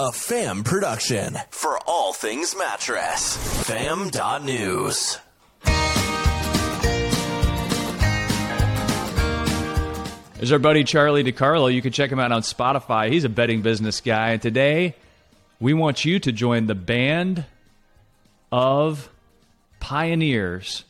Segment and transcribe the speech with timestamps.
[0.00, 3.36] a fam production for all things mattress.
[3.66, 5.18] Fam.news.
[10.36, 11.74] There's our buddy Charlie DiCarlo.
[11.74, 13.10] You can check him out on Spotify.
[13.10, 14.30] He's a betting business guy.
[14.30, 14.94] And today,
[15.58, 17.44] we want you to join the band
[18.52, 19.10] of
[19.80, 20.84] pioneers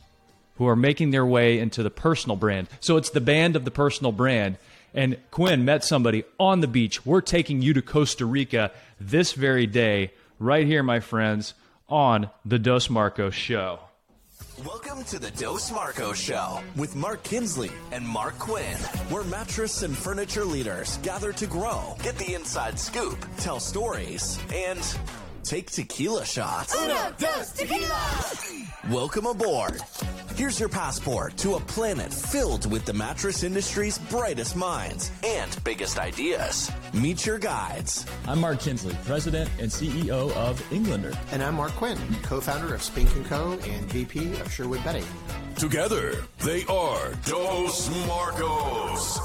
[0.57, 2.67] who are making their way into the personal brand.
[2.79, 4.57] So it's the band of the personal brand.
[4.93, 7.05] And Quinn met somebody on the beach.
[7.05, 11.53] We're taking you to Costa Rica this very day, right here, my friends,
[11.87, 13.79] on the Dos Marcos Show.
[14.65, 18.75] Welcome to the Dos Marcos Show with Mark Kinsley and Mark Quinn,
[19.09, 24.79] where mattress and furniture leaders gather to grow, get the inside scoop, tell stories, and
[25.49, 26.75] take tequila shots.
[26.75, 28.93] Uno, dos, tequila!
[28.93, 29.81] Welcome aboard.
[30.35, 35.97] Here's your passport to a planet filled with the mattress industry's brightest minds and biggest
[35.97, 36.71] ideas.
[36.93, 38.05] Meet your guides.
[38.27, 41.17] I'm Mark Kinsley, President and CEO of Englander.
[41.31, 43.53] And I'm Mark Quinn, co-founder of Spink & Co.
[43.53, 45.05] and VP of Sherwood Bedding.
[45.59, 49.19] Together, they are Dos Marcos.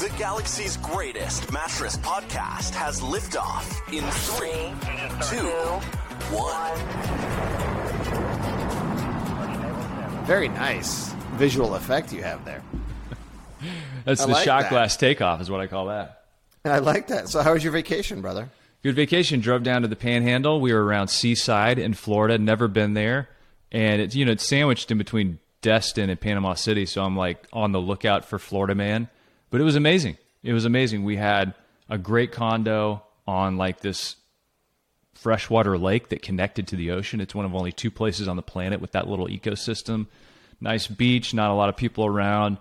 [0.00, 4.74] The galaxy's greatest mattress podcast has liftoff in three,
[5.30, 5.46] two,
[6.36, 6.76] one.
[10.26, 12.64] Very nice visual effect you have there.
[14.04, 14.70] That's I the like shot that.
[14.70, 16.24] glass takeoff, is what I call that.
[16.64, 17.28] And I like that.
[17.28, 18.48] So how was your vacation, brother?
[18.82, 19.38] Good vacation.
[19.38, 20.60] Drove down to the Panhandle.
[20.60, 22.38] We were around Seaside in Florida.
[22.38, 23.28] Never been there,
[23.70, 26.86] and it's you know it's sandwiched in between Destin and Panama City.
[26.86, 29.08] So I'm like on the lookout for Florida man.
[29.50, 30.16] But it was amazing.
[30.42, 31.04] It was amazing.
[31.04, 31.54] We had
[31.88, 34.16] a great condo on like this
[35.14, 37.20] freshwater lake that connected to the ocean.
[37.20, 40.06] It's one of only two places on the planet with that little ecosystem.
[40.60, 42.58] Nice beach, not a lot of people around.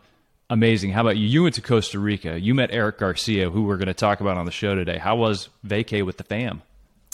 [0.49, 0.91] Amazing.
[0.91, 1.27] How about you?
[1.27, 2.39] You went to Costa Rica.
[2.39, 4.97] You met Eric Garcia, who we're going to talk about on the show today.
[4.97, 6.63] How was vacay with the fam?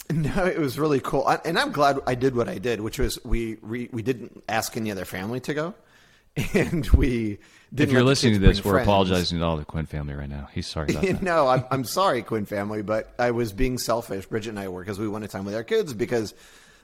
[0.12, 2.98] No, it was really cool, I, and I'm glad I did what I did, which
[2.98, 5.74] was we we, we didn't ask any other family to go,
[6.54, 7.38] and we.
[7.74, 8.86] Didn't if you're listening to this, we're friends.
[8.86, 10.48] apologizing to all the Quinn family right now.
[10.52, 11.22] He's sorry about that.
[11.22, 14.26] no, I'm, I'm sorry, Quinn family, but I was being selfish.
[14.26, 16.32] Bridget and I were because we wanted time with our kids because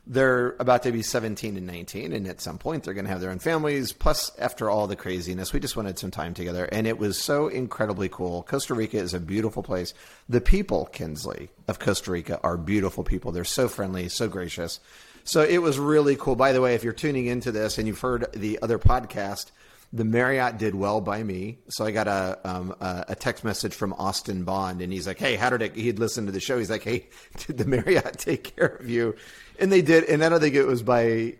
[0.06, 3.20] they're about to be 17 and 19, and at some point they're going to have
[3.20, 3.92] their own families.
[3.92, 7.48] Plus, after all the craziness, we just wanted some time together, and it was so
[7.48, 8.42] incredibly cool.
[8.42, 9.94] Costa Rica is a beautiful place.
[10.28, 13.30] The people, Kinsley, of Costa Rica are beautiful people.
[13.30, 14.80] They're so friendly, so gracious.
[15.24, 16.34] So it was really cool.
[16.34, 19.52] By the way, if you're tuning into this and you've heard the other podcast,
[19.92, 21.58] the Marriott did well by me.
[21.68, 25.36] So I got a um, a text message from Austin Bond, and he's like, "Hey,
[25.36, 26.58] how did it?" He'd listened to the show.
[26.58, 27.08] He's like, "Hey,
[27.46, 29.14] did the Marriott take care of you?"
[29.58, 30.04] And they did.
[30.04, 31.34] And I don't think it was by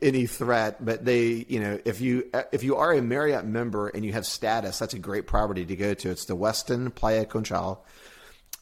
[0.00, 4.04] any threat, but they, you know, if you if you are a Marriott member and
[4.06, 6.10] you have status, that's a great property to go to.
[6.10, 7.84] It's the Westin Playa Conchal.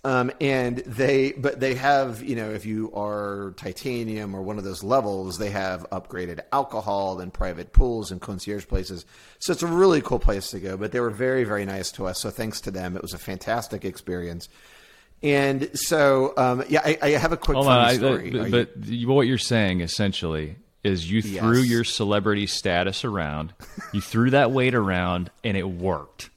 [0.06, 4.62] Um, and they, but they have, you know, if you are titanium or one of
[4.62, 9.05] those levels, they have upgraded alcohol and private pools and concierge places.
[9.41, 10.77] So it's a really cool place to go.
[10.77, 12.21] But they were very, very nice to us.
[12.21, 14.49] So thanks to them, it was a fantastic experience.
[15.25, 18.31] And so, um, yeah, I, I have a quick Hold funny on, I- story.
[18.31, 21.66] but, but you- what you're saying essentially is you threw Yes.
[21.69, 23.55] your celebrity status around,
[23.93, 26.31] you threw that weight around, and it worked.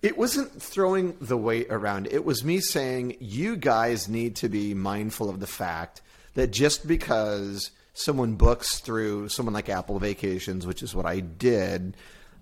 [0.00, 2.06] It wasn't throwing the weight around.
[2.10, 6.02] It was me saying, you guys need to be mindful of the fact
[6.34, 11.96] that just because someone books through someone like Apple Vacations, which is what I did,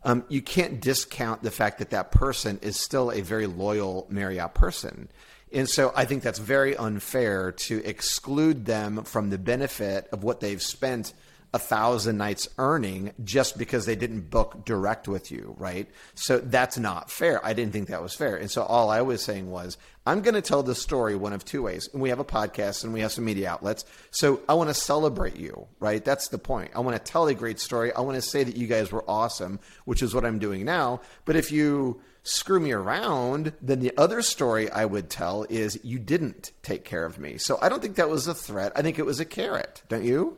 [0.04, 4.52] um, you can't discount the fact that that person is still a very loyal Marriott
[4.52, 5.08] person.
[5.50, 10.40] And so I think that's very unfair to exclude them from the benefit of what
[10.40, 11.14] they've spent
[11.54, 15.88] a thousand nights earning just because they didn't book direct with you, right?
[16.14, 17.44] So that's not fair.
[17.44, 18.36] I didn't think that was fair.
[18.36, 21.44] And so all I was saying was, I'm going to tell the story one of
[21.44, 21.88] two ways.
[21.92, 23.84] And we have a podcast and we have some media outlets.
[24.10, 26.04] So I want to celebrate you, right?
[26.04, 26.72] That's the point.
[26.74, 27.92] I want to tell a great story.
[27.92, 31.00] I want to say that you guys were awesome, which is what I'm doing now.
[31.24, 35.98] But if you screw me around, then the other story I would tell is you
[35.98, 37.38] didn't take care of me.
[37.38, 38.72] So I don't think that was a threat.
[38.76, 39.82] I think it was a carrot.
[39.88, 40.36] Don't you?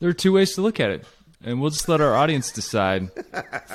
[0.00, 1.04] There are two ways to look at it,
[1.42, 3.10] and we'll just let our audience decide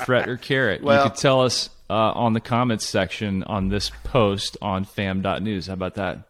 [0.04, 0.82] fret or carrot.
[0.82, 5.66] Well- you could tell us uh, on the comments section on this post on fam.news.
[5.66, 6.20] How about that?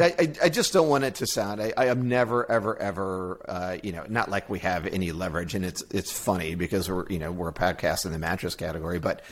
[0.00, 1.62] I, I, just don't want it to sound.
[1.62, 3.40] I, I am never, ever, ever.
[3.48, 7.08] Uh, you know, not like we have any leverage, and it's it's funny because we're
[7.08, 9.22] you know we're a podcast in the mattress category, but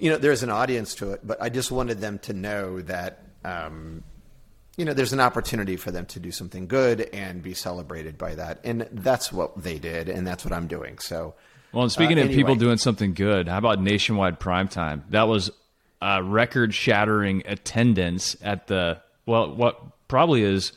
[0.00, 1.20] you know there's an audience to it.
[1.24, 4.02] But I just wanted them to know that um,
[4.76, 8.34] you know there's an opportunity for them to do something good and be celebrated by
[8.34, 10.98] that, and that's what they did, and that's what I'm doing.
[10.98, 11.34] So.
[11.72, 15.02] Well, and speaking Uh, of people doing something good, how about nationwide primetime?
[15.10, 15.52] That was
[16.02, 20.72] a record-shattering attendance at the well, what probably is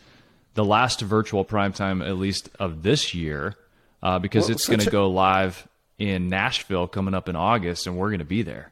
[0.54, 3.56] the last virtual primetime, at least of this year,
[4.04, 5.68] uh, because Well, it's going to go live
[5.98, 8.70] in Nashville coming up in August, and we're going to be there.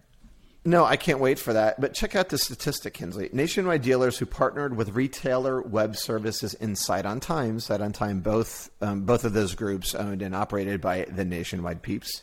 [0.64, 1.82] No, I can't wait for that.
[1.82, 3.30] But check out the statistic, Kinsley.
[3.34, 8.70] Nationwide dealers who partnered with retailer web services Insight on Time, Sight on Time, both
[8.80, 12.22] um, both of those groups owned and operated by the Nationwide peeps,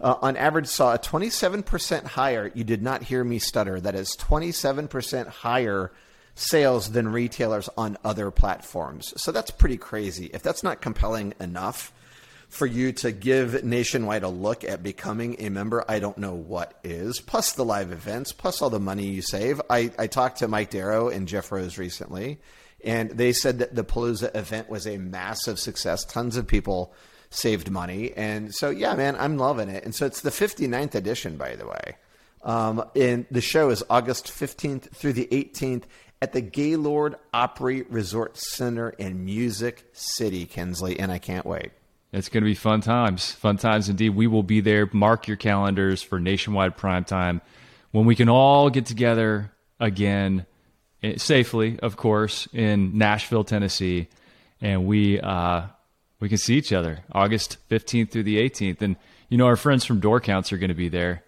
[0.00, 2.52] uh, on average saw a 27% higher.
[2.54, 3.80] You did not hear me stutter.
[3.80, 5.90] That is 27% higher
[6.34, 9.14] sales than retailers on other platforms.
[9.16, 10.26] So that's pretty crazy.
[10.32, 11.92] If that's not compelling enough
[12.48, 16.78] for you to give Nationwide a look at becoming a member, I don't know what
[16.82, 17.20] is.
[17.20, 19.60] Plus the live events, plus all the money you save.
[19.68, 22.38] I, I talked to Mike Darrow and Jeff Rose recently,
[22.82, 26.04] and they said that the Palooza event was a massive success.
[26.04, 26.94] Tons of people
[27.30, 28.12] saved money.
[28.16, 29.84] And so, yeah, man, I'm loving it.
[29.84, 31.96] And so it's the 59th edition, by the way.
[32.42, 35.84] Um, and the show is August 15th through the 18th
[36.22, 41.72] at the Gaylord Opry Resort Center in Music City, Kinsley, and I can't wait.
[42.12, 43.32] It's going to be fun times.
[43.32, 44.10] Fun times indeed.
[44.10, 44.88] We will be there.
[44.92, 47.42] Mark your calendars for nationwide prime time
[47.90, 50.46] when we can all get together again
[51.02, 54.08] eh, safely, of course, in Nashville, Tennessee,
[54.60, 55.62] and we uh,
[56.20, 58.82] we can see each other August 15th through the 18th.
[58.82, 58.96] And
[59.28, 61.22] you know, our friends from Door Counts are going to be there.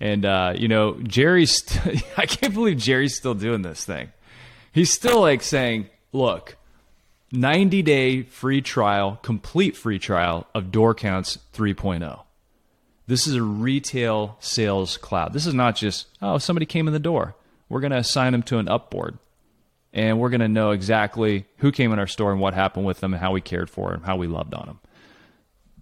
[0.00, 1.62] And uh, you know, Jerry's
[2.16, 4.12] I can't believe Jerry's still doing this thing.
[4.72, 6.56] He's still like saying, "Look,
[7.32, 12.20] 90 day free trial, complete free trial of Door Counts 3.0.
[13.06, 15.32] This is a retail sales cloud.
[15.32, 17.36] This is not just, oh, somebody came in the door.
[17.68, 19.18] We're going to assign them to an upboard.
[19.92, 23.00] And we're going to know exactly who came in our store and what happened with
[23.00, 24.80] them and how we cared for them, how we loved on them.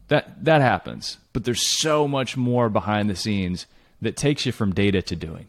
[0.08, 1.17] That, that happens.
[1.32, 3.67] But there's so much more behind the scenes
[4.00, 5.49] that takes you from data to doing.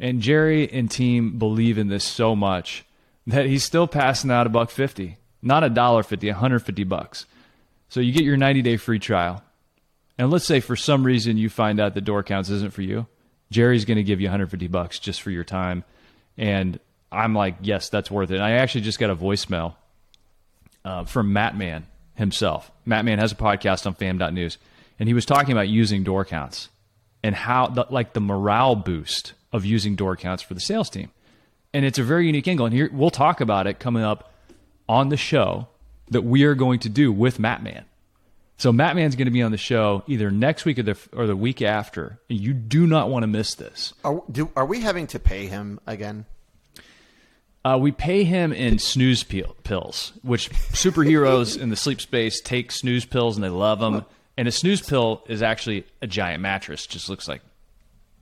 [0.00, 2.84] And Jerry and team believe in this so much
[3.26, 6.84] that he's still passing out a buck fifty, not a dollar fifty, a hundred fifty
[6.84, 7.26] bucks.
[7.88, 9.42] So you get your ninety day free trial,
[10.18, 13.06] and let's say for some reason you find out the door counts isn't for you,
[13.50, 15.84] Jerry's going to give you 150 bucks just for your time,
[16.36, 16.78] and
[17.12, 18.36] I'm like, yes, that's worth it.
[18.36, 19.74] And I actually just got a voicemail
[20.84, 22.70] uh, from Matt Man himself.
[22.84, 24.58] Matt Man has a podcast on Fam.news,
[24.98, 26.68] and he was talking about using door counts
[27.22, 31.10] and how, the, like, the morale boost of using door counts for the sales team.
[31.74, 32.64] And it's a very unique angle.
[32.64, 34.32] And here we'll talk about it coming up
[34.88, 35.68] on the show
[36.08, 37.84] that we are going to do with Matt Man.
[38.56, 41.26] So Matt Man's going to be on the show either next week or the, or
[41.26, 42.20] the week after.
[42.30, 43.92] And you do not want to miss this.
[44.04, 46.26] Are, do, are we having to pay him again?
[47.64, 52.70] Uh, we pay him in snooze pil- pills, which superheroes in the sleep space take
[52.70, 54.04] snooze pills and they love them.
[54.36, 57.40] And a snooze pill is actually a giant mattress, just looks like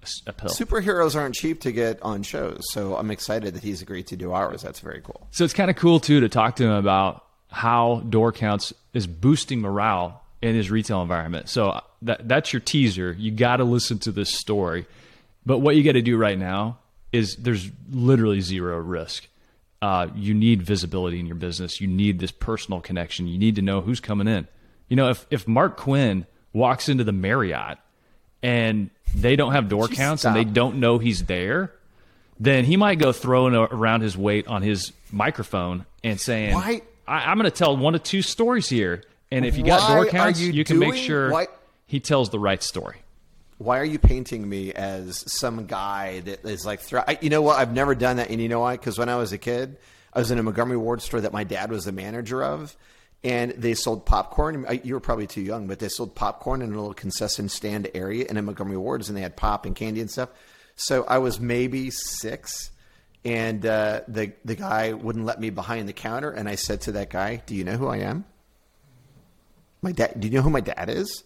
[0.02, 0.50] a, s- a pill.
[0.50, 4.32] Superheroes aren't cheap to get on shows, so I'm excited that he's agreed to do
[4.32, 4.62] ours.
[4.62, 5.26] That's very cool.
[5.30, 9.06] So it's kind of cool too to talk to him about how door counts is
[9.06, 11.48] boosting morale in his retail environment.
[11.48, 13.12] So uh, that that's your teaser.
[13.18, 14.86] You got to listen to this story.
[15.46, 16.78] But what you got to do right now
[17.12, 19.26] is there's literally zero risk.
[19.82, 21.80] Uh, you need visibility in your business.
[21.80, 23.26] You need this personal connection.
[23.26, 24.46] You need to know who's coming in.
[24.88, 27.78] You know, if if Mark Quinn walks into the Marriott
[28.42, 31.72] and they don't have door counts and they don't know he's there,
[32.40, 37.30] then he might go throwing around his weight on his microphone and saying, Why- I,
[37.30, 40.06] "I'm going to tell one of two stories here." And if you got Why door
[40.06, 41.46] counts, you you, can make sure why-
[41.86, 42.96] he tells the right story.
[43.58, 47.42] Why are you painting me as some guy that is like, thro- I, you know
[47.42, 47.58] what?
[47.58, 48.76] I've never done that, and you know why?
[48.76, 49.76] Because when I was a kid,
[50.12, 52.76] I was in a Montgomery Ward store that my dad was the manager of,
[53.24, 54.66] and they sold popcorn.
[54.82, 58.26] You were probably too young, but they sold popcorn in a little concession stand area
[58.28, 60.30] in Montgomery Wards, and they had pop and candy and stuff.
[60.74, 62.70] So I was maybe six,
[63.24, 66.92] and uh, the the guy wouldn't let me behind the counter, and I said to
[66.92, 68.24] that guy, "Do you know who I am?"
[69.82, 70.18] My dad.
[70.18, 71.24] Do you know who my dad is?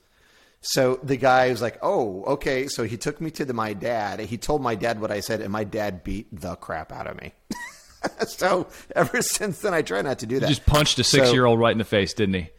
[0.60, 4.20] So the guy was like, "Oh, okay." So he took me to the, my dad.
[4.20, 7.18] He told my dad what I said, and my dad beat the crap out of
[7.20, 7.32] me.
[8.28, 10.48] so ever since then, I try not to do that.
[10.48, 12.50] Just punched a six year old right in the face, didn't he?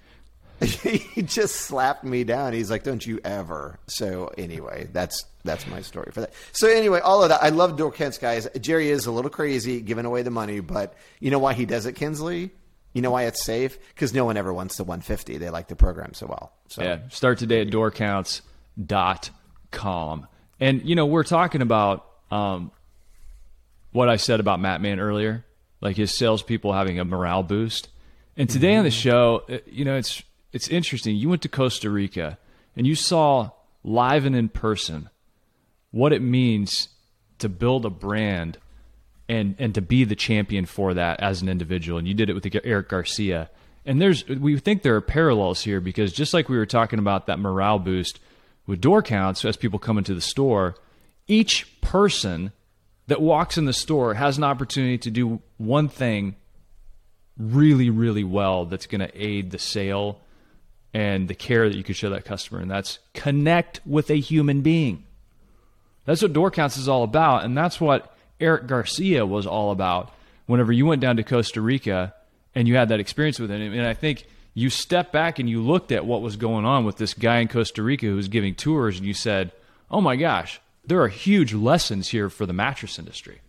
[0.59, 2.53] he just slapped me down.
[2.53, 6.33] He's like, "Don't you ever." So anyway, that's that's my story for that.
[6.51, 7.43] So anyway, all of that.
[7.43, 8.47] I love Door Counts guys.
[8.59, 11.85] Jerry is a little crazy giving away the money, but you know why he does
[11.85, 12.49] it, Kinsley?
[12.93, 13.77] You know why it's safe?
[13.89, 15.37] Because no one ever wants the 150.
[15.37, 16.53] They like the program so well.
[16.67, 16.97] So Yeah.
[17.09, 20.27] Start today at doorcounts.com.
[20.59, 22.71] And, you know, we're talking about um,
[23.97, 25.43] what I said about Matt Man earlier,
[25.81, 27.89] like his salespeople having a morale boost.
[28.37, 30.21] And today on the show, uh, you know, it's
[30.53, 31.15] it's interesting.
[31.15, 32.37] You went to Costa Rica
[32.75, 33.49] and you saw
[33.83, 35.09] live and in person
[35.89, 36.89] what it means
[37.39, 38.59] to build a brand
[39.27, 41.97] and and to be the champion for that as an individual.
[41.97, 43.49] And you did it with Eric Garcia.
[43.83, 47.25] And there's we think there are parallels here because just like we were talking about
[47.25, 48.19] that morale boost
[48.67, 50.75] with door counts as people come into the store,
[51.27, 52.51] each person
[53.07, 56.35] that walks in the store has an opportunity to do one thing
[57.37, 60.19] really, really well that's going to aid the sale
[60.93, 64.61] and the care that you could show that customer, and that's connect with a human
[64.61, 65.03] being.
[66.05, 70.11] That's what door counts is all about, and that's what Eric Garcia was all about.
[70.45, 72.13] Whenever you went down to Costa Rica
[72.55, 75.61] and you had that experience with him, and I think you stepped back and you
[75.61, 78.55] looked at what was going on with this guy in Costa Rica who was giving
[78.55, 79.51] tours, and you said,
[79.91, 83.41] "Oh my gosh, there are huge lessons here for the mattress industry."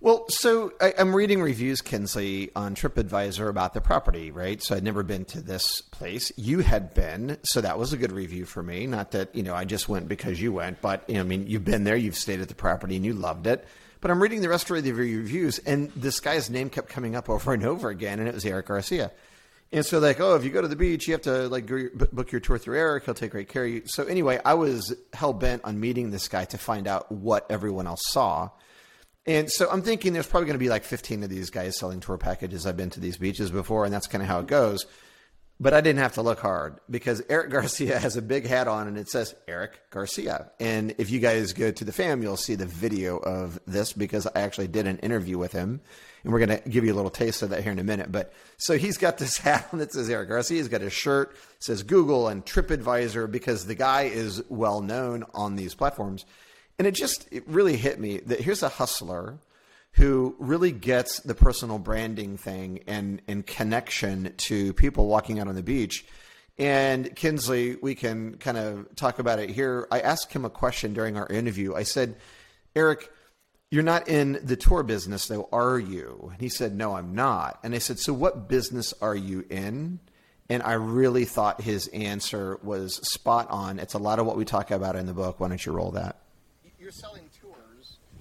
[0.00, 4.62] Well, so I, am reading reviews, Kinsley, on TripAdvisor about the property, right?
[4.62, 6.30] So I'd never been to this place.
[6.36, 8.86] You had been, so that was a good review for me.
[8.86, 11.46] Not that you know I just went because you went, but you know, I mean,
[11.46, 13.66] you've been there, you've stayed at the property, and you loved it.
[14.02, 17.30] But I'm reading the rest of the reviews, and this guy's name kept coming up
[17.30, 19.10] over and over again, and it was Eric Garcia.
[19.72, 22.30] And so, like, oh, if you go to the beach, you have to like book
[22.30, 23.04] your tour through Eric.
[23.04, 23.82] He'll take great care of you.
[23.86, 27.86] So anyway, I was hell bent on meeting this guy to find out what everyone
[27.86, 28.50] else saw.
[29.26, 31.98] And so I'm thinking there's probably going to be like 15 of these guys selling
[31.98, 32.64] tour packages.
[32.64, 34.86] I've been to these beaches before, and that's kind of how it goes.
[35.58, 38.88] But I didn't have to look hard because Eric Garcia has a big hat on
[38.88, 40.50] and it says Eric Garcia.
[40.60, 44.26] And if you guys go to the fam, you'll see the video of this because
[44.26, 45.80] I actually did an interview with him.
[46.24, 48.12] And we're going to give you a little taste of that here in a minute.
[48.12, 50.58] But so he's got this hat on that says Eric Garcia.
[50.58, 55.56] He's got a shirt, says Google and TripAdvisor because the guy is well known on
[55.56, 56.26] these platforms.
[56.78, 59.38] And it just it really hit me that here's a hustler
[59.96, 65.54] who really gets the personal branding thing and, and connection to people walking out on
[65.54, 66.04] the beach.
[66.58, 69.88] And Kinsley, we can kind of talk about it here.
[69.90, 71.74] I asked him a question during our interview.
[71.74, 72.16] I said,
[72.74, 73.10] Eric,
[73.70, 76.28] you're not in the tour business, though, are you?
[76.32, 77.58] And he said, No, I'm not.
[77.62, 79.98] And I said, So what business are you in?
[80.48, 83.78] And I really thought his answer was spot on.
[83.78, 85.40] It's a lot of what we talk about in the book.
[85.40, 86.20] Why don't you roll that?
[86.78, 87.25] you're selling.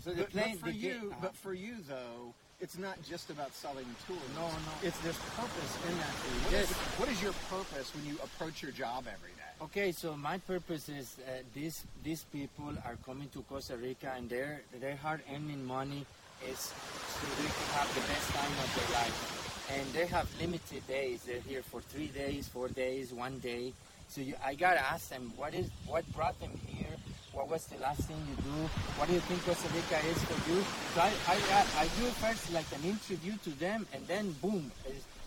[0.05, 2.31] So but, but for you, but for you though,
[2.61, 4.21] it's not just about selling tools.
[4.35, 4.73] No, no.
[4.83, 6.13] It's there's purpose in that.
[6.45, 6.69] What, yes.
[6.69, 9.49] is, what is your purpose when you approach your job every day?
[9.63, 14.29] Okay, so my purpose is uh, these these people are coming to Costa Rica and
[14.29, 16.05] their their hard earning money
[16.47, 19.17] is so they can have the best time of their life.
[19.73, 21.23] And they have limited days.
[21.23, 23.73] They're here for three days, four days, one day.
[24.07, 26.93] So you, I gotta ask them what is what brought them here
[27.35, 28.57] what was the last thing you do?
[28.95, 30.63] What do you think Costa Rica is for you?
[30.95, 34.71] So I, I, I do first like an interview to them, and then boom,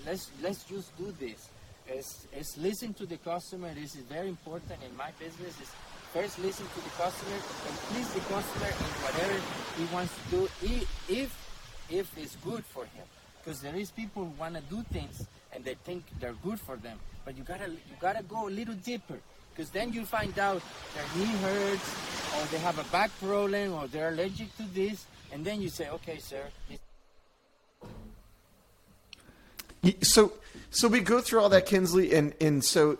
[0.06, 1.50] let's let's just do this.
[1.86, 3.72] It's, it's listen to the customer.
[3.74, 5.60] This is very important in my business.
[5.60, 5.70] Is
[6.12, 9.36] first listen to the customer and please the customer in whatever
[9.76, 10.48] he wants to do,
[11.08, 11.30] if
[11.90, 13.04] if it's good for him.
[13.44, 16.76] Because there is people who want to do things and they think they're good for
[16.76, 19.20] them, but you gotta you gotta go a little deeper
[19.58, 20.62] because then you find out
[20.94, 21.96] their knee hurts
[22.36, 25.90] or they have a back problem or they're allergic to this and then you say
[25.90, 26.44] okay sir
[30.00, 30.32] so
[30.70, 32.98] so we go through all that kinsley and and so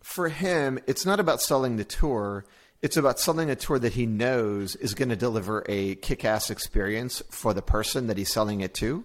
[0.00, 2.44] for him it's not about selling the tour.
[2.82, 7.22] It's about selling a tour that he knows is going to deliver a kick-ass experience
[7.30, 9.04] for the person that he's selling it to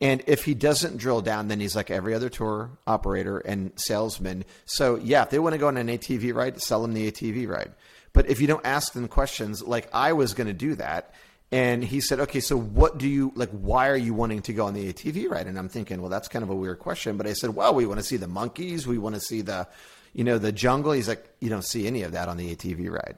[0.00, 4.44] and if he doesn't drill down, then he's like every other tour operator and salesman.
[4.64, 7.48] So yeah, if they want to go on an ATV ride, sell them the ATV
[7.48, 7.72] ride.
[8.12, 11.14] But if you don't ask them questions, like I was going to do that,
[11.50, 13.50] and he said, "Okay, so what do you like?
[13.50, 16.28] Why are you wanting to go on the ATV ride?" And I'm thinking, well, that's
[16.28, 17.16] kind of a weird question.
[17.16, 19.66] But I said, well, we want to see the monkeys, we want to see the,
[20.12, 20.92] you know, the jungle.
[20.92, 23.16] He's like, you don't see any of that on the ATV ride.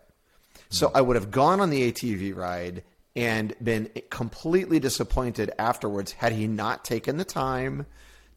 [0.69, 2.85] So I would have gone on the ATV ride
[3.17, 7.87] and been completely disappointed afterwards had he not taken the time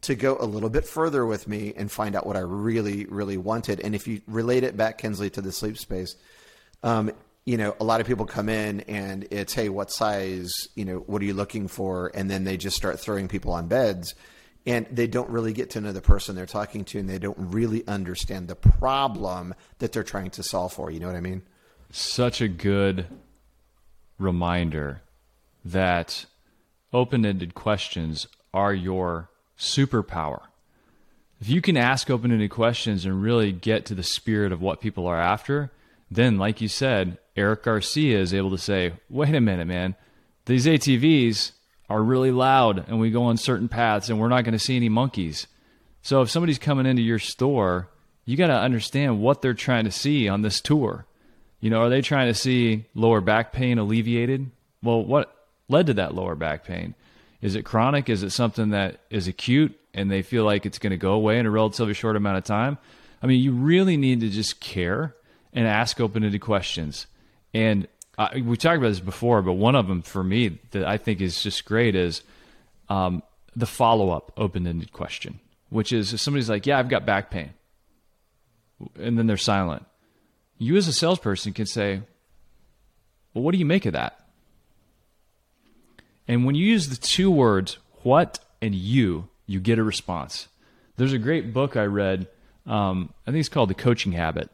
[0.02, 3.38] to go a little bit further with me and find out what I really, really
[3.38, 3.80] wanted.
[3.80, 6.16] And if you relate it back, Kinsley, to the sleep space,
[6.82, 7.10] um,
[7.46, 10.98] you know, a lot of people come in and it's, hey, what size, you know,
[10.98, 12.10] what are you looking for?
[12.14, 14.14] And then they just start throwing people on beds
[14.66, 17.38] and they don't really get to know the person they're talking to and they don't
[17.38, 20.90] really understand the problem that they're trying to solve for.
[20.90, 21.42] You know what I mean?
[21.90, 23.06] Such a good
[24.18, 25.02] reminder
[25.64, 26.26] that
[26.92, 30.40] open ended questions are your superpower.
[31.40, 34.80] If you can ask open ended questions and really get to the spirit of what
[34.80, 35.70] people are after,
[36.10, 39.96] then, like you said, Eric Garcia is able to say, wait a minute, man,
[40.46, 41.52] these ATVs
[41.90, 44.76] are really loud and we go on certain paths and we're not going to see
[44.76, 45.46] any monkeys.
[46.02, 47.88] So if somebody's coming into your store,
[48.24, 51.06] you got to understand what they're trying to see on this tour.
[51.64, 54.50] You know, are they trying to see lower back pain alleviated?
[54.82, 55.34] Well, what
[55.66, 56.94] led to that lower back pain?
[57.40, 58.10] Is it chronic?
[58.10, 61.38] Is it something that is acute and they feel like it's going to go away
[61.38, 62.76] in a relatively short amount of time?
[63.22, 65.16] I mean, you really need to just care
[65.54, 67.06] and ask open ended questions.
[67.54, 67.88] And
[68.34, 71.42] we talked about this before, but one of them for me that I think is
[71.42, 72.20] just great is
[72.90, 73.22] um,
[73.56, 75.40] the follow up open ended question,
[75.70, 77.54] which is if somebody's like, Yeah, I've got back pain,
[79.00, 79.86] and then they're silent.
[80.58, 82.02] You, as a salesperson, can say,
[83.32, 84.20] Well, what do you make of that?
[86.26, 90.48] And when you use the two words, what and you, you get a response.
[90.96, 92.28] There's a great book I read.
[92.66, 94.48] Um, I think it's called The Coaching Habit.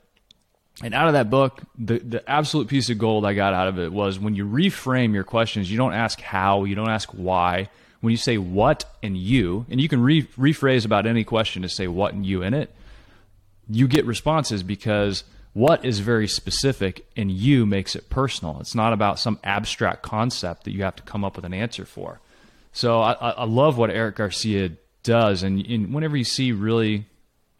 [0.83, 3.79] And out of that book, the, the absolute piece of gold I got out of
[3.79, 7.69] it was when you reframe your questions, you don't ask how, you don't ask why.
[8.01, 11.69] When you say what and you, and you can re- rephrase about any question to
[11.69, 12.75] say what and you in it,
[13.69, 18.59] you get responses because what is very specific and you makes it personal.
[18.61, 21.85] It's not about some abstract concept that you have to come up with an answer
[21.85, 22.21] for.
[22.73, 24.71] So I, I love what Eric Garcia
[25.03, 25.43] does.
[25.43, 27.07] And, and whenever you see really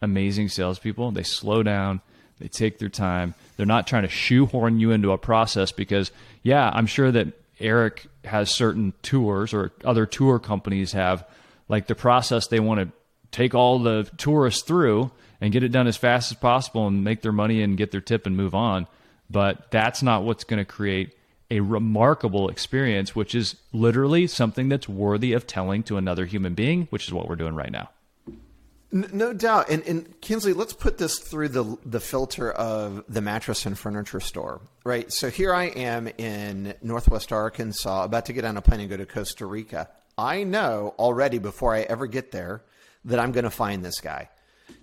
[0.01, 2.01] amazing salespeople, they slow down,
[2.39, 3.35] they take their time.
[3.57, 6.11] They're not trying to shoehorn you into a process because,
[6.43, 7.27] yeah, I'm sure that
[7.59, 11.27] Eric has certain tours or other tour companies have
[11.67, 12.91] like the process they want to
[13.31, 17.23] take all the tourists through and get it done as fast as possible and make
[17.23, 18.87] their money and get their tip and move on.
[19.29, 21.17] But that's not what's going to create
[21.49, 26.87] a remarkable experience, which is literally something that's worthy of telling to another human being,
[26.91, 27.89] which is what we're doing right now.
[28.93, 33.65] No doubt, and, and Kinsley, let's put this through the the filter of the mattress
[33.65, 35.09] and furniture store, right?
[35.13, 38.97] So here I am in Northwest Arkansas, about to get on a plane and go
[38.97, 39.87] to Costa Rica.
[40.17, 42.63] I know already before I ever get there
[43.05, 44.27] that I'm going to find this guy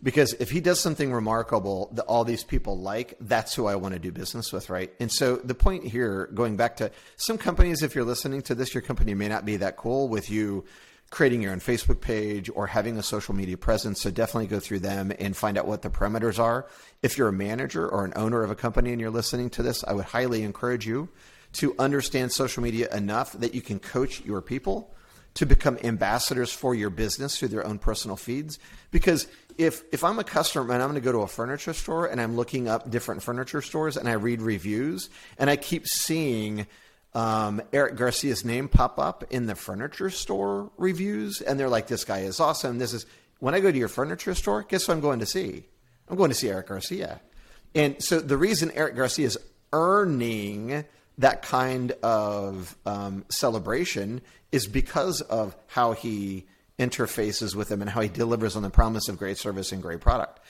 [0.02, 3.94] because if he does something remarkable that all these people like, that's who I want
[3.94, 4.92] to do business with, right?
[5.00, 8.74] And so the point here, going back to some companies, if you're listening to this,
[8.74, 10.64] your company may not be that cool with you
[11.10, 14.00] creating your own Facebook page or having a social media presence.
[14.02, 16.66] So definitely go through them and find out what the parameters are.
[17.02, 19.82] If you're a manager or an owner of a company and you're listening to this,
[19.84, 21.08] I would highly encourage you
[21.54, 24.94] to understand social media enough that you can coach your people
[25.34, 28.58] to become ambassadors for your business through their own personal feeds.
[28.90, 32.06] Because if if I'm a customer and I'm going to go to a furniture store
[32.06, 36.66] and I'm looking up different furniture stores and I read reviews and I keep seeing
[37.14, 42.04] um, Eric Garcia's name pop up in the furniture store reviews, and they're like, "This
[42.04, 43.06] guy is awesome." This is
[43.40, 44.62] when I go to your furniture store.
[44.62, 45.64] Guess what I'm going to see?
[46.08, 47.20] I'm going to see Eric Garcia,
[47.74, 49.38] and so the reason Eric Garcia is
[49.72, 50.84] earning
[51.16, 54.20] that kind of um, celebration
[54.52, 56.46] is because of how he
[56.78, 60.00] interfaces with them and how he delivers on the promise of great service and great
[60.00, 60.40] product.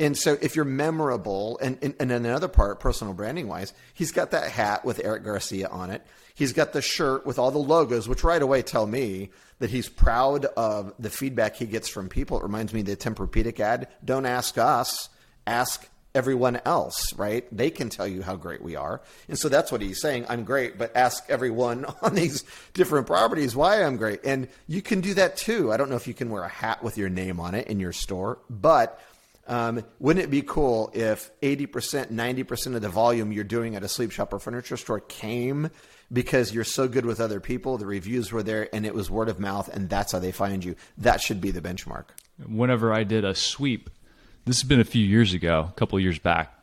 [0.00, 4.30] And so if you're memorable, and, and, and another part, personal branding wise, he's got
[4.30, 6.04] that hat with Eric Garcia on it.
[6.34, 9.88] He's got the shirt with all the logos, which right away tell me that he's
[9.88, 12.38] proud of the feedback he gets from people.
[12.38, 13.88] It reminds me of the Tempur-Pedic ad.
[14.04, 15.08] Don't ask us,
[15.46, 17.46] ask everyone else, right?
[17.54, 19.00] They can tell you how great we are.
[19.28, 20.26] And so that's what he's saying.
[20.28, 22.44] I'm great, but ask everyone on these
[22.74, 24.20] different properties why I'm great.
[24.24, 25.72] And you can do that too.
[25.72, 27.80] I don't know if you can wear a hat with your name on it in
[27.80, 29.00] your store, but
[29.48, 33.88] um, wouldn't it be cool if 80%, 90% of the volume you're doing at a
[33.88, 35.70] sleep shop or furniture store came
[36.12, 39.28] because you're so good with other people, the reviews were there, and it was word
[39.28, 40.76] of mouth, and that's how they find you?
[40.98, 42.04] That should be the benchmark.
[42.46, 43.88] Whenever I did a sweep,
[44.44, 46.58] this has been a few years ago, a couple years back,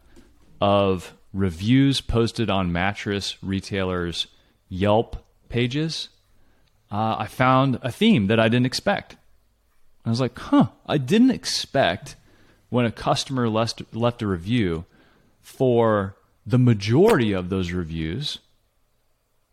[0.59, 4.27] of reviews posted on mattress retailers'
[4.67, 6.09] Yelp pages,
[6.91, 9.15] uh, I found a theme that I didn't expect.
[10.05, 12.15] I was like, huh, I didn't expect
[12.69, 14.85] when a customer left, left a review
[15.41, 16.15] for
[16.45, 18.39] the majority of those reviews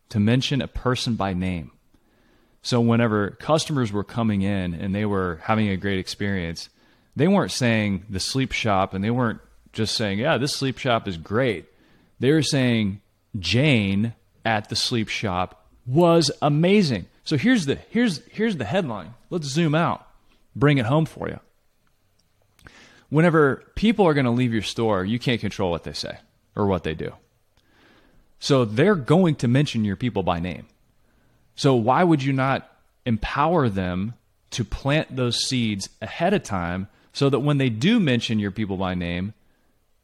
[0.08, 1.72] to mention a person by name.
[2.62, 6.68] So whenever customers were coming in and they were having a great experience,
[7.16, 9.40] they weren't saying the sleep shop and they weren't
[9.72, 11.66] just saying, yeah, this sleep shop is great.
[12.20, 13.00] They were saying
[13.38, 17.06] Jane at the sleep shop was amazing.
[17.24, 19.14] So here's the here's here's the headline.
[19.30, 20.06] Let's zoom out.
[20.54, 21.40] Bring it home for you
[23.08, 26.18] whenever people are going to leave your store, you can't control what they say
[26.54, 27.12] or what they do.
[28.38, 30.66] So they're going to mention your people by name.
[31.54, 32.70] So why would you not
[33.04, 34.14] empower them
[34.50, 38.76] to plant those seeds ahead of time so that when they do mention your people
[38.76, 39.32] by name,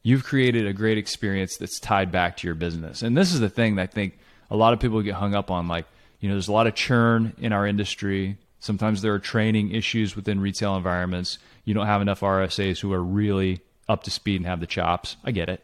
[0.01, 3.03] you've created a great experience that's tied back to your business.
[3.03, 4.17] And this is the thing that I think
[4.49, 5.85] a lot of people get hung up on like,
[6.19, 8.37] you know, there's a lot of churn in our industry.
[8.59, 13.03] Sometimes there are training issues within retail environments you don't have enough RSAs who are
[13.03, 15.15] really up to speed and have the chops.
[15.23, 15.63] I get it.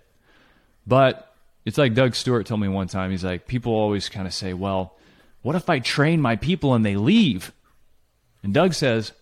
[0.85, 1.33] But
[1.65, 4.53] it's like Doug Stewart told me one time, he's like, people always kind of say,
[4.53, 4.95] well,
[5.41, 7.51] What if I train my people and they leave?
[8.43, 9.13] And Doug says,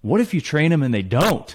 [0.00, 1.54] What if you train them and they don't?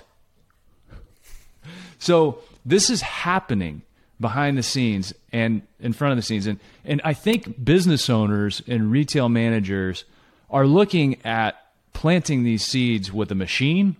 [1.99, 3.83] So this is happening
[4.19, 6.47] behind the scenes and in front of the scenes.
[6.47, 10.03] And, and I think business owners and retail managers
[10.49, 11.55] are looking at
[11.93, 13.95] planting these seeds with a machine.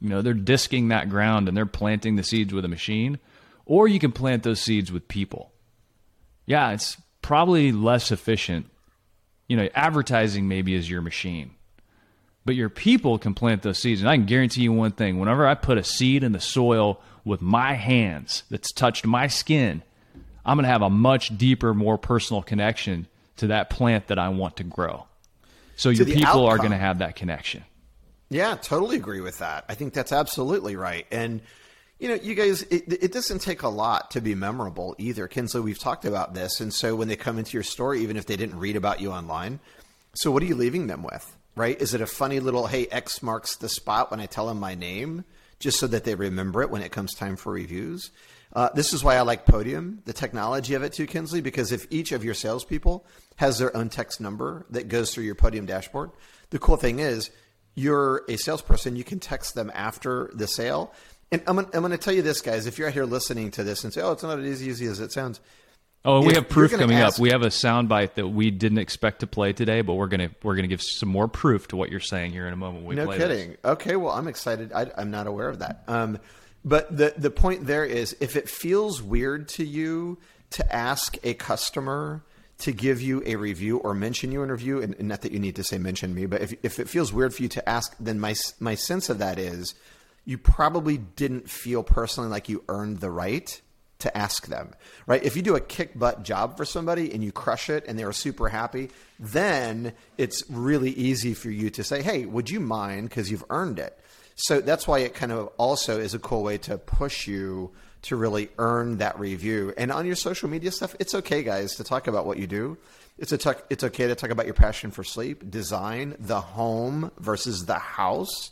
[0.00, 3.18] You know, they're disking that ground and they're planting the seeds with a machine.
[3.66, 5.52] Or you can plant those seeds with people.
[6.46, 8.66] Yeah, it's probably less efficient.
[9.48, 11.52] You know, advertising maybe is your machine.
[12.44, 14.00] But your people can plant those seeds.
[14.00, 17.00] And I can guarantee you one thing whenever I put a seed in the soil
[17.24, 19.82] with my hands that's touched my skin,
[20.44, 24.30] I'm going to have a much deeper, more personal connection to that plant that I
[24.30, 25.06] want to grow.
[25.76, 26.44] So your people outcome.
[26.44, 27.64] are going to have that connection.
[28.28, 29.64] Yeah, totally agree with that.
[29.68, 31.06] I think that's absolutely right.
[31.10, 31.42] And
[32.02, 35.28] you know, you guys, it, it, doesn't take a lot to be memorable either.
[35.28, 36.60] Kinsley, we've talked about this.
[36.60, 39.12] And so when they come into your story, even if they didn't read about you
[39.12, 39.60] online,
[40.12, 41.80] so what are you leaving them with, right?
[41.80, 44.74] Is it a funny little, hey, X marks the spot when I tell them my
[44.74, 45.24] name?
[45.62, 48.10] just so that they remember it when it comes time for reviews.
[48.52, 51.86] Uh, this is why I like Podium, the technology of it too, Kinsley, because if
[51.90, 56.10] each of your salespeople has their own text number that goes through your Podium dashboard,
[56.50, 57.30] the cool thing is
[57.74, 60.92] you're a salesperson, you can text them after the sale.
[61.30, 63.64] And I'm, I'm going to tell you this, guys, if you're out here listening to
[63.64, 65.40] this and say, oh, it's not as easy as it sounds–
[66.04, 67.22] Oh, and we have proof coming ask, up.
[67.22, 70.56] We have a soundbite that we didn't expect to play today, but we're gonna we're
[70.56, 72.88] gonna give some more proof to what you're saying here in a moment.
[72.96, 73.50] no kidding.
[73.50, 73.58] This.
[73.64, 74.72] Okay, well, I'm excited.
[74.72, 75.84] I, am not aware of that.
[75.86, 76.18] Um,
[76.64, 80.18] but the the point there is, if it feels weird to you
[80.50, 82.24] to ask a customer
[82.58, 85.32] to give you a review or mention you in a review, and, and not that
[85.32, 87.68] you need to say mention me, but if if it feels weird for you to
[87.68, 89.74] ask, then my my sense of that is
[90.24, 93.60] you probably didn't feel personally like you earned the right
[94.02, 94.74] to ask them,
[95.06, 95.22] right?
[95.22, 98.04] If you do a kick butt job for somebody and you crush it and they
[98.04, 103.08] are super happy, then it's really easy for you to say, hey, would you mind?
[103.08, 103.98] Because you've earned it.
[104.34, 107.70] So that's why it kind of also is a cool way to push you
[108.02, 109.72] to really earn that review.
[109.76, 112.76] And on your social media stuff, it's okay, guys, to talk about what you do.
[113.18, 117.12] It's a t- it's okay to talk about your passion for sleep, design, the home
[117.18, 118.50] versus the house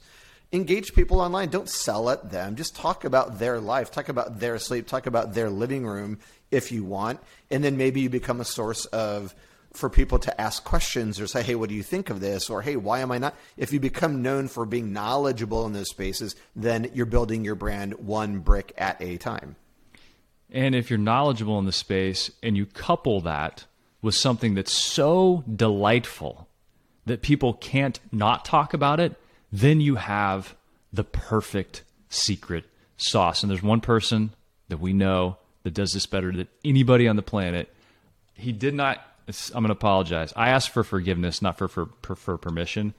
[0.53, 1.49] engage people online.
[1.49, 2.57] Don't sell at them.
[2.57, 6.19] Just talk about their life, talk about their sleep, talk about their living room
[6.51, 7.21] if you want.
[7.51, 9.35] And then maybe you become a source of
[9.73, 12.51] for people to ask questions or say, hey, what do you think of this?
[12.51, 13.37] Or hey, why am I not?
[13.57, 17.95] If you become known for being knowledgeable in those spaces, then you're building your brand
[17.95, 19.55] one brick at a time.
[20.51, 23.67] And if you're knowledgeable in the space and you couple that
[24.03, 26.49] with something that's so delightful
[27.07, 29.17] that people can't not talk about it,
[29.53, 30.55] then you have
[30.93, 32.65] the perfect secret
[32.97, 33.43] sauce.
[33.43, 34.31] And there's one person
[34.69, 37.73] that we know that does this better than anybody on the planet.
[38.35, 38.99] He did not.
[39.55, 40.33] I'm going to apologize.
[40.35, 42.95] I asked for forgiveness, not for for, for permission.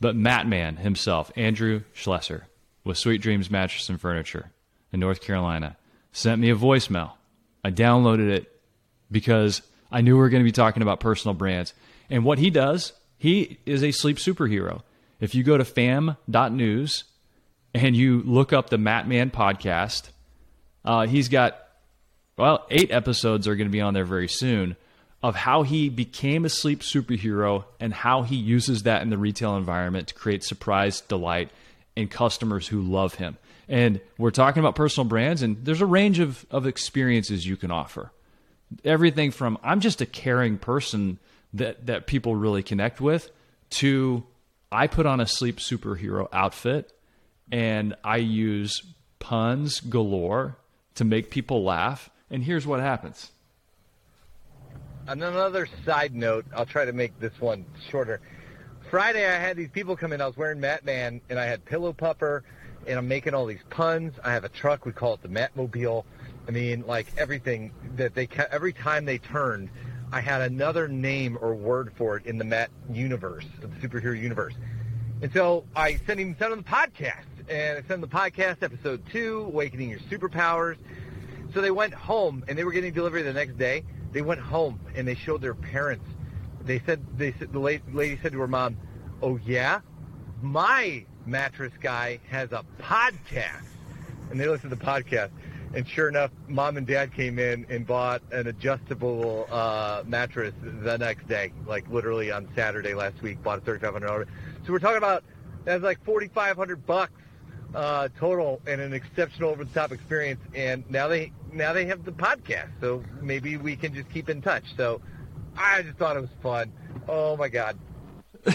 [0.00, 2.42] But Matt Man himself, Andrew Schlesser,
[2.84, 4.50] with Sweet Dreams Mattress and Furniture
[4.92, 5.76] in North Carolina,
[6.12, 7.12] sent me a voicemail.
[7.64, 8.52] I downloaded it
[9.10, 11.72] because I knew we were going to be talking about personal brands.
[12.10, 14.82] And what he does, he is a sleep superhero.
[15.24, 17.04] If you go to fam.news
[17.72, 20.10] and you look up the Matt Man podcast,
[20.84, 21.56] uh, he's got,
[22.36, 24.76] well, eight episodes are going to be on there very soon
[25.22, 29.56] of how he became a sleep superhero and how he uses that in the retail
[29.56, 31.48] environment to create surprise delight
[31.96, 33.38] in customers who love him.
[33.66, 37.70] And we're talking about personal brands, and there's a range of, of experiences you can
[37.70, 38.12] offer.
[38.84, 41.18] Everything from I'm just a caring person
[41.54, 43.30] that, that people really connect with
[43.70, 44.22] to
[44.74, 46.92] I put on a sleep superhero outfit
[47.50, 48.82] and I use
[49.20, 50.56] puns galore
[50.96, 52.10] to make people laugh.
[52.30, 53.30] And here's what happens.
[55.06, 58.20] On another side note, I'll try to make this one shorter.
[58.90, 60.20] Friday, I had these people come in.
[60.20, 62.42] I was wearing Matt Man, and I had Pillow Pupper,
[62.86, 64.14] and I'm making all these puns.
[64.24, 64.86] I have a truck.
[64.86, 66.04] We call it the Matmobile.
[66.48, 69.70] I mean, like everything that they every time they turned,
[70.14, 74.54] I had another name or word for it in the Matt universe, the superhero universe.
[75.22, 78.62] And so I sent him sent him the podcast, and I sent him the podcast
[78.62, 80.76] episode two, Awakening Your Superpowers.
[81.52, 83.82] So they went home, and they were getting delivery the next day.
[84.12, 86.06] They went home and they showed their parents.
[86.60, 88.76] They said they said the lady said to her mom,
[89.20, 89.80] "Oh yeah,
[90.40, 93.66] my mattress guy has a podcast,"
[94.30, 95.30] and they listened to the podcast.
[95.74, 100.96] And sure enough, mom and dad came in and bought an adjustable uh, mattress the
[100.96, 103.42] next day, like literally on Saturday last week.
[103.42, 104.28] Bought a thirty-five hundred dollars.
[104.66, 105.24] So we're talking about
[105.64, 107.12] that's like forty-five hundred bucks
[107.74, 110.40] uh, total and an exceptional over-the-top experience.
[110.54, 114.42] And now they now they have the podcast, so maybe we can just keep in
[114.42, 114.64] touch.
[114.76, 115.00] So
[115.56, 116.72] I just thought it was fun.
[117.08, 117.78] Oh my god.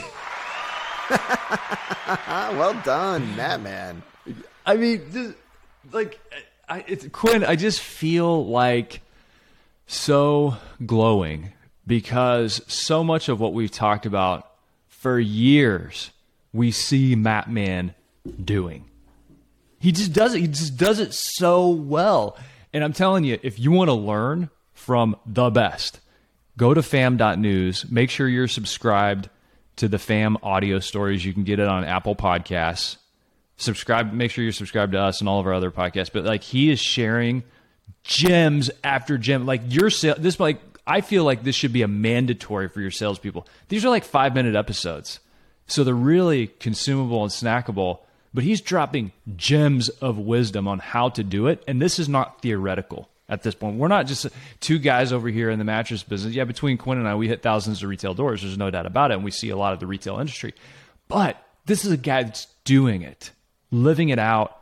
[2.29, 4.03] well done, Matt Man.
[4.65, 5.35] I mean, just,
[5.91, 6.19] like,
[6.69, 7.43] I, it's Quinn.
[7.43, 9.01] I just feel like
[9.87, 10.55] so
[10.85, 11.51] glowing
[11.87, 14.49] because so much of what we've talked about
[14.87, 16.11] for years,
[16.53, 17.95] we see Matt Man
[18.43, 18.85] doing.
[19.79, 20.41] He just does it.
[20.41, 22.37] He just does it so well.
[22.71, 25.99] And I'm telling you, if you want to learn from the best,
[26.57, 27.89] go to fam.news.
[27.89, 29.29] Make sure you're subscribed
[29.77, 31.25] to the fam audio stories.
[31.25, 32.97] You can get it on Apple Podcasts.
[33.59, 36.11] Subscribe, make sure you're subscribed to us and all of our other podcasts.
[36.11, 37.43] But like he is sharing
[38.03, 39.45] gems after gem.
[39.45, 42.91] Like your sale, this like I feel like this should be a mandatory for your
[42.91, 43.47] salespeople.
[43.67, 45.19] These are like five minute episodes,
[45.67, 47.99] so they're really consumable and snackable.
[48.33, 52.41] But he's dropping gems of wisdom on how to do it, and this is not
[52.41, 53.77] theoretical at this point.
[53.77, 54.27] We're not just
[54.59, 56.33] two guys over here in the mattress business.
[56.33, 58.41] Yeah, between Quinn and I, we hit thousands of retail doors.
[58.41, 60.53] There's no doubt about it, and we see a lot of the retail industry.
[61.07, 63.31] But this is a guy that's doing it,
[63.71, 64.57] living it out,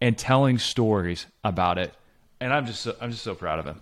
[0.00, 1.92] and telling stories about it.
[2.40, 3.80] And I'm just so, I'm just so proud of him.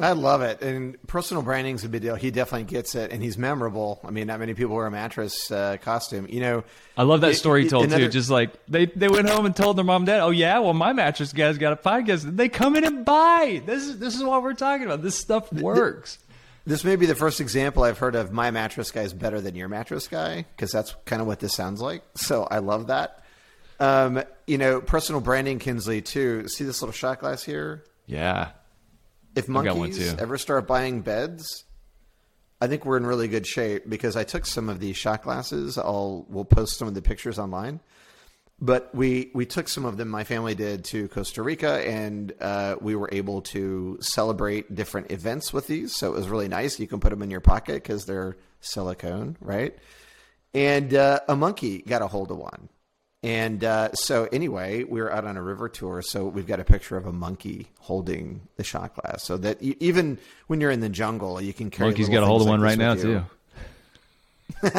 [0.00, 0.60] I love it.
[0.60, 2.16] And personal branding is a big deal.
[2.16, 4.00] He definitely gets it, and he's memorable.
[4.04, 6.26] I mean, not many people wear a mattress uh, costume.
[6.28, 6.64] You know,
[6.96, 8.10] I love that it- story it- told another- too.
[8.10, 10.74] Just like they, they went home and told their mom and dad, "Oh yeah, well
[10.74, 13.62] my mattress guy's got a podcast." They come in and buy.
[13.64, 15.00] This is this is what we're talking about.
[15.02, 16.18] This stuff works.
[16.66, 19.54] This may be the first example I've heard of my mattress guy is better than
[19.54, 22.02] your mattress guy because that's kind of what this sounds like.
[22.16, 23.22] So I love that.
[23.80, 26.48] Um, you know, personal branding, Kinsley too.
[26.48, 27.84] See this little shot glass here?
[28.06, 28.50] Yeah,
[29.34, 31.64] If I've got one, monkeys ever start buying beds,
[32.60, 35.78] I think we're in really good shape because I took some of these shot glasses.
[35.78, 37.80] I'll we'll post some of the pictures online.
[38.60, 40.08] But we we took some of them.
[40.08, 45.52] My family did to Costa Rica, and uh, we were able to celebrate different events
[45.52, 45.96] with these.
[45.96, 46.78] So it was really nice.
[46.78, 49.76] You can put them in your pocket because they're silicone, right?
[50.54, 52.68] And uh, a monkey got a hold of one.
[53.24, 56.02] And uh, so, anyway, we were out on a river tour.
[56.02, 59.24] So, we've got a picture of a monkey holding the shot glass.
[59.24, 61.88] So that you, even when you're in the jungle, you can carry.
[61.88, 63.24] monkey's got a hold of things one right now you.
[64.62, 64.70] too.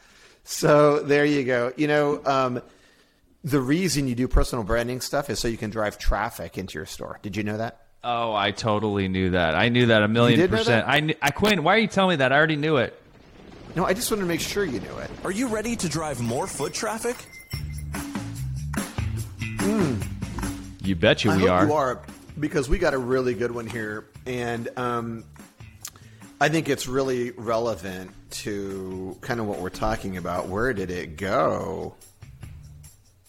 [0.44, 1.72] So, there you go.
[1.76, 2.62] You know, um,
[3.44, 6.86] the reason you do personal branding stuff is so you can drive traffic into your
[6.86, 7.18] store.
[7.22, 7.86] Did you know that?
[8.04, 9.54] Oh, I totally knew that.
[9.54, 10.86] I knew that a million percent.
[10.88, 12.32] I I Quinn, why are you telling me that?
[12.32, 13.00] I already knew it.
[13.74, 15.10] No, I just wanted to make sure you knew it.
[15.24, 17.16] Are you ready to drive more foot traffic?
[20.82, 21.66] You bet you I we hope are.
[21.66, 22.02] you are
[22.38, 25.24] because we got a really good one here, and um,
[26.40, 30.48] I think it's really relevant to kind of what we're talking about.
[30.48, 31.94] Where did it go?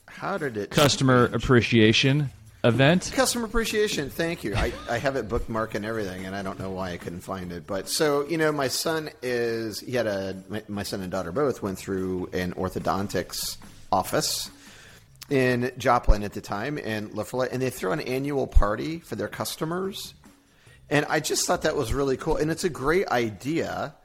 [0.07, 0.71] How did it?
[0.71, 2.31] Customer appreciation
[2.63, 3.11] event.
[3.13, 4.09] Customer appreciation.
[4.09, 4.55] Thank you.
[4.55, 7.51] I, I have it bookmarked and everything, and I don't know why I couldn't find
[7.51, 7.67] it.
[7.67, 11.31] But so you know, my son is he had a my, my son and daughter
[11.31, 13.57] both went through an orthodontics
[13.91, 14.49] office
[15.29, 19.27] in Joplin at the time in La and they throw an annual party for their
[19.27, 20.13] customers.
[20.89, 23.95] And I just thought that was really cool, and it's a great idea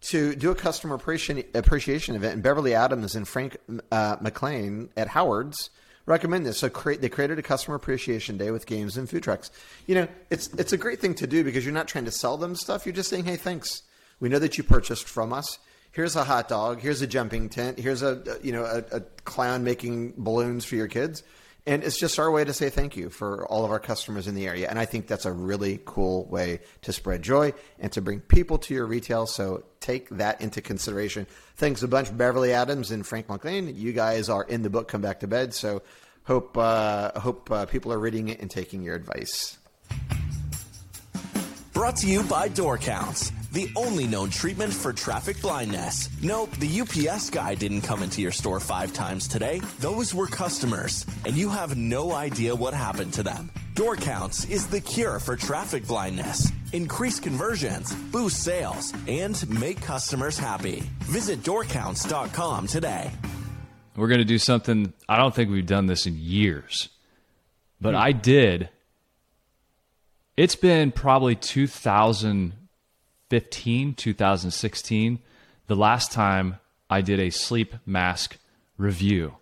[0.00, 2.34] to do a customer appreciation appreciation event.
[2.34, 3.56] And Beverly Adams and Frank
[3.90, 5.70] uh, McLean at Howard's
[6.08, 6.58] recommend this.
[6.58, 9.50] So create, they created a customer appreciation day with games and food trucks.
[9.86, 12.36] You know, it's it's a great thing to do because you're not trying to sell
[12.36, 12.86] them stuff.
[12.86, 13.82] You're just saying, hey, thanks.
[14.18, 15.58] We know that you purchased from us.
[15.92, 16.80] Here's a hot dog.
[16.80, 17.78] Here's a jumping tent.
[17.78, 21.22] Here's a you know a, a clown making balloons for your kids.
[21.66, 24.34] And it's just our way to say thank you for all of our customers in
[24.34, 24.70] the area.
[24.70, 28.56] And I think that's a really cool way to spread joy and to bring people
[28.58, 29.26] to your retail.
[29.26, 31.26] So take that into consideration.
[31.56, 33.76] Thanks a bunch, Beverly Adams and Frank McLean.
[33.76, 35.52] You guys are in the book, Come Back to Bed.
[35.52, 35.82] So
[36.24, 39.58] hope, uh, hope uh, people are reading it and taking your advice.
[41.74, 46.08] Brought to you by Door Counts, the only known treatment for traffic blindness.
[46.22, 49.60] Nope, the UPS guy didn't come into your store five times today.
[49.80, 53.50] Those were customers, and you have no idea what happened to them.
[53.74, 56.50] Door Counts is the cure for traffic blindness.
[56.72, 60.82] Increase conversions, boost sales, and make customers happy.
[61.04, 63.10] Visit doorcounts.com today.
[63.96, 64.92] We're going to do something.
[65.08, 66.88] I don't think we've done this in years,
[67.80, 68.68] but I did.
[70.36, 71.34] It's been probably
[73.30, 75.18] 2015, 2016,
[75.66, 78.38] the last time I did a sleep mask
[78.78, 79.34] review.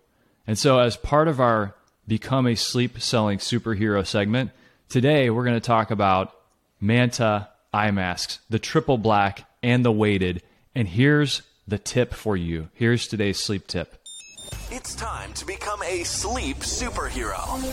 [0.45, 1.73] And so, as part of our
[2.07, 4.51] Become a Sleep Selling Superhero segment,
[4.89, 6.33] today we're going to talk about
[6.81, 10.41] Manta eye masks, the triple black and the weighted.
[10.75, 12.69] And here's the tip for you.
[12.73, 14.01] Here's today's sleep tip.
[14.69, 17.63] It's time to become a sleep superhero.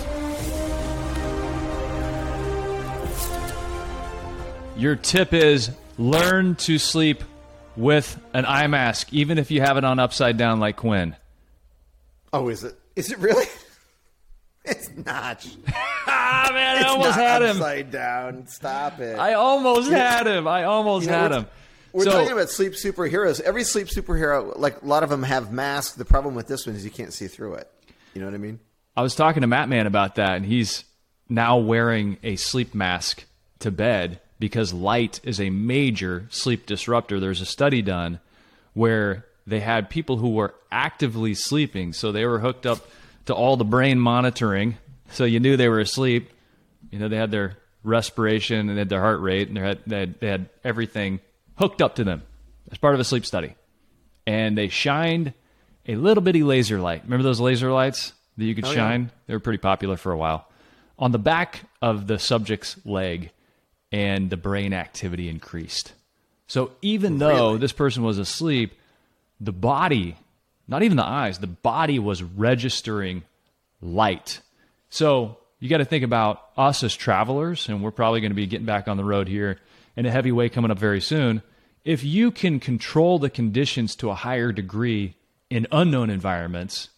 [4.77, 7.23] Your tip is learn to sleep
[7.77, 11.17] with an eye mask, even if you have it on upside down like Quinn.
[12.33, 12.77] Oh, is it?
[12.97, 13.47] Is it really?
[14.67, 15.47] It's not.
[16.07, 17.57] Ah, man, I almost had him.
[17.57, 18.47] upside down.
[18.47, 19.19] Stop it.
[19.19, 20.47] I almost had him.
[20.47, 21.47] I almost You know, had him.
[21.93, 23.41] We're So- talking about sleep superheroes.
[23.41, 25.97] Every sleep superhero, like a lot of them, have masks.
[25.97, 27.71] The problem with this one is you can't see through it.
[28.15, 28.59] You know what I mean?
[28.97, 30.85] I was talking to Matt Man about that, and he's
[31.29, 33.25] now wearing a sleep mask
[33.61, 37.21] to bed because light is a major sleep disruptor.
[37.21, 38.21] There's a study done
[38.73, 42.87] where they had people who were actively sleeping, so they were hooked up
[43.27, 44.77] to all the brain monitoring,
[45.11, 46.31] so you knew they were asleep.
[46.91, 49.79] You know, they had their respiration and they had their heart rate, and they had,
[49.87, 51.21] they had, they had everything
[51.57, 52.23] hooked up to them
[52.71, 53.55] as part of a sleep study.
[54.27, 55.33] And they shined
[55.87, 57.03] a little bitty laser light.
[57.05, 58.75] Remember those laser lights that you could Oh, yeah.
[58.75, 59.11] shine?
[59.27, 60.49] They were pretty popular for a while.
[60.99, 63.31] On the back of the subject's leg,
[63.95, 65.93] and the brain activity increased.
[66.49, 68.75] So even though this person was asleep,
[69.41, 70.17] the body,
[70.67, 73.23] not even the eyes, the body was registering
[73.81, 74.41] light.
[74.91, 78.49] So you got to think about us as travelers, and we're probably going to be
[78.49, 79.61] getting back on the road here
[79.95, 81.41] in a heavy way coming up very soon.
[81.85, 85.15] If you can control the conditions to a higher degree
[85.51, 86.89] in unknown environments,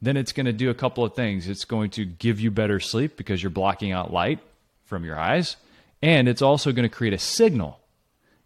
[0.00, 1.46] then it's going to do a couple of things.
[1.46, 4.40] It's going to give you better sleep because you're blocking out light
[4.86, 5.54] from your eyes,
[6.02, 7.78] and it's also going to create a signal.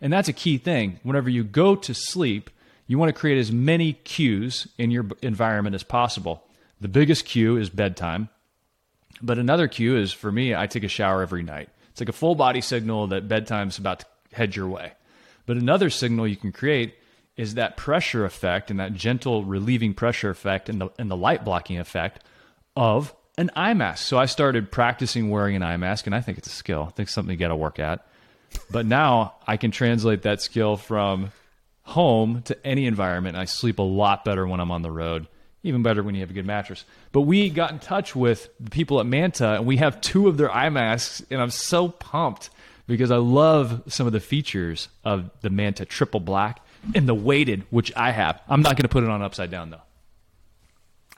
[0.01, 1.01] And that's a key thing.
[1.03, 2.51] Whenever you go to sleep,
[2.87, 6.45] you want to create as many cues in your environment as possible.
[6.81, 8.29] The biggest cue is bedtime.
[9.23, 11.71] But another cue is for me, I take a shower every night.
[11.91, 14.93] It's like a full body signal that bedtime's about to head your way.
[15.47, 16.95] But another signal you can create
[17.37, 21.45] is that pressure effect and that gentle relieving pressure effect and the, and the light
[21.45, 22.23] blocking effect
[22.77, 24.07] of an eye mask.
[24.07, 26.87] So I started practicing wearing an eye mask, and I think it's a skill.
[26.89, 28.07] I think something you got to work at.
[28.71, 31.33] But now I can translate that skill from
[31.83, 33.37] home to any environment.
[33.37, 35.27] I sleep a lot better when I'm on the road,
[35.63, 36.85] even better when you have a good mattress.
[37.13, 40.37] But we got in touch with the people at Manta, and we have two of
[40.37, 42.51] their eye masks, and I'm so pumped
[42.87, 46.61] because I love some of the features of the Manta Triple Black
[46.95, 48.41] and the weighted, which I have.
[48.49, 49.81] I'm not going to put it on upside down though.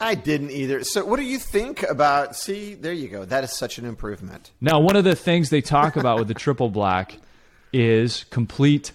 [0.00, 0.84] I didn't either.
[0.84, 2.36] So, what do you think about?
[2.36, 3.24] See, there you go.
[3.24, 4.52] That is such an improvement.
[4.60, 7.18] Now, one of the things they talk about with the triple black
[7.72, 8.92] is complete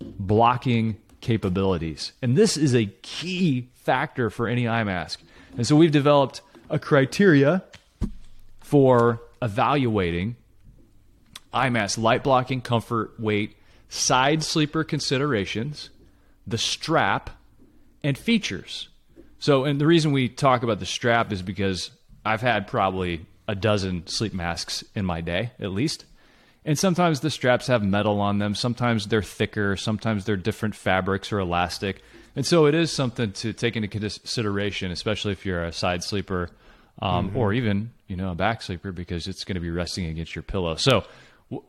[0.00, 2.12] blocking capabilities.
[2.22, 5.20] And this is a key factor for any eye mask.
[5.56, 7.62] And so we've developed a criteria
[8.60, 10.36] for evaluating
[11.52, 13.56] eye mask light blocking, comfort, weight,
[13.88, 15.90] side sleeper considerations,
[16.46, 17.30] the strap,
[18.02, 18.88] and features.
[19.44, 21.90] So, and the reason we talk about the strap is because
[22.24, 26.06] I've had probably a dozen sleep masks in my day, at least.
[26.64, 28.54] And sometimes the straps have metal on them.
[28.54, 29.76] Sometimes they're thicker.
[29.76, 32.00] Sometimes they're different fabrics or elastic.
[32.34, 36.48] And so it is something to take into consideration, especially if you're a side sleeper
[37.02, 37.36] um, Mhm.
[37.36, 40.42] or even, you know, a back sleeper because it's going to be resting against your
[40.42, 40.76] pillow.
[40.76, 41.04] So,
[41.50, 41.68] w-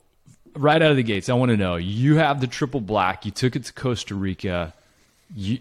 [0.56, 3.26] right out of the gates, I want to know you have the triple black.
[3.26, 4.74] You took it to Costa Rica.
[5.34, 5.60] You,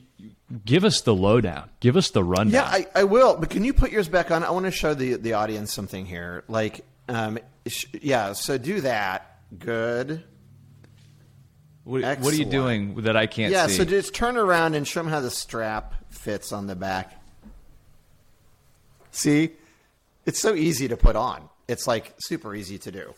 [0.64, 1.70] give us the lowdown.
[1.80, 2.52] Give us the rundown.
[2.52, 3.36] Yeah, I, I will.
[3.36, 4.44] But can you put yours back on?
[4.44, 6.44] I want to show the the audience something here.
[6.48, 8.32] Like, um, sh- yeah.
[8.34, 9.38] So do that.
[9.58, 10.24] Good.
[11.84, 13.66] what, what are you doing that I can't yeah.
[13.68, 13.76] see?
[13.76, 17.20] So just turn around and show them how the strap fits on the back.
[19.12, 19.50] See,
[20.26, 21.48] it's so easy to put on.
[21.68, 23.14] It's like super easy to do,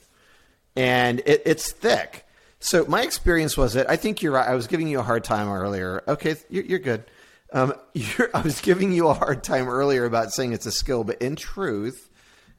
[0.77, 2.26] and it, it's thick.
[2.61, 4.49] So my experience was that I think you're right.
[4.49, 6.03] I was giving you a hard time earlier.
[6.09, 7.05] Okay, you're, you're good.
[7.53, 11.05] Um, you're, I was giving you a hard time earlier about saying it's a skill,
[11.05, 12.09] but in truth,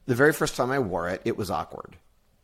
[0.06, 1.96] the very first time I wore it, it was awkward.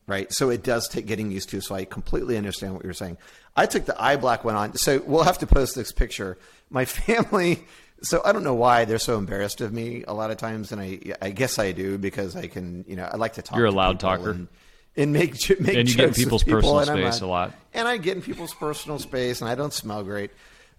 [0.06, 0.30] Right.
[0.30, 1.62] So it does take getting used to.
[1.62, 3.16] So I completely understand what you're saying.
[3.56, 4.74] I took the eye black one on.
[4.76, 6.36] So we'll have to post this picture.
[6.68, 7.64] My family.
[8.02, 10.80] So I don't know why they're so embarrassed of me a lot of times, and
[10.80, 13.56] I I guess I do because I can you know I like to talk.
[13.56, 14.32] You're a loud talker.
[14.32, 14.48] and,
[14.96, 17.52] and make make And you get in people's people, personal space not- a lot.
[17.72, 20.30] and I get in people's personal space, and I don't smell great.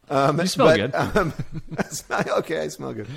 [0.08, 0.96] Um, You smell but, good.
[1.18, 1.34] Um,
[1.80, 3.08] I smell- okay, I smell good.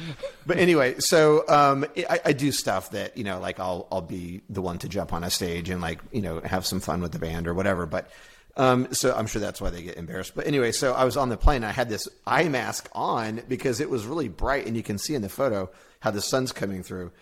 [0.47, 4.41] But anyway, so um, I, I do stuff that you know, like I'll I'll be
[4.49, 7.13] the one to jump on a stage and like you know have some fun with
[7.13, 7.85] the band or whatever.
[7.85, 8.11] But
[8.57, 10.33] um, so I'm sure that's why they get embarrassed.
[10.35, 11.63] But anyway, so I was on the plane.
[11.63, 15.15] I had this eye mask on because it was really bright, and you can see
[15.15, 15.71] in the photo
[16.01, 17.13] how the sun's coming through.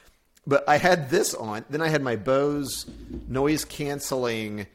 [0.47, 1.65] But I had this on.
[1.69, 2.87] Then I had my Bose
[3.29, 4.67] noise canceling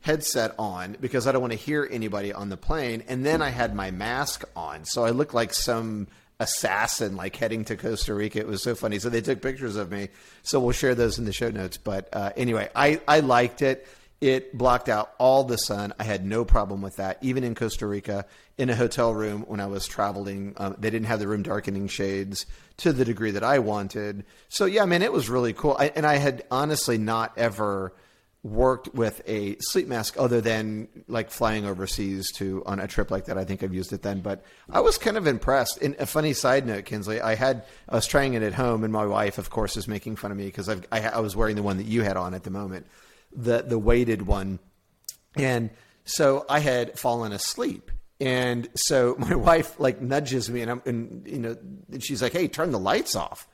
[0.00, 3.02] headset on because I don't want to hear anybody on the plane.
[3.08, 4.84] And then I had my mask on.
[4.84, 6.08] So I looked like some
[6.40, 8.38] assassin like heading to Costa Rica.
[8.38, 8.98] It was so funny.
[8.98, 10.08] So they took pictures of me.
[10.42, 11.78] So we'll share those in the show notes.
[11.78, 13.86] But uh, anyway, I, I liked it.
[14.20, 15.92] It blocked out all the sun.
[15.98, 17.18] I had no problem with that.
[17.20, 18.24] Even in Costa Rica,
[18.56, 21.88] in a hotel room when I was traveling, um, they didn't have the room darkening
[21.88, 22.46] shades
[22.78, 24.24] to the degree that I wanted.
[24.48, 25.76] So yeah, man, it was really cool.
[25.78, 27.92] I, and I had honestly not ever
[28.44, 33.24] worked with a sleep mask other than like flying overseas to on a trip like
[33.24, 33.38] that.
[33.38, 35.80] I think I've used it then, but I was kind of impressed.
[35.80, 38.92] And a funny side note, Kinsley, I had I was trying it at home, and
[38.92, 41.62] my wife, of course, is making fun of me because I, I was wearing the
[41.62, 42.86] one that you had on at the moment,
[43.34, 44.58] the the weighted one,
[45.36, 45.70] and
[46.04, 47.90] so I had fallen asleep.
[48.20, 51.56] And so my wife like nudges me, and I'm, and you know,
[51.90, 53.48] and she's like, "Hey, turn the lights off."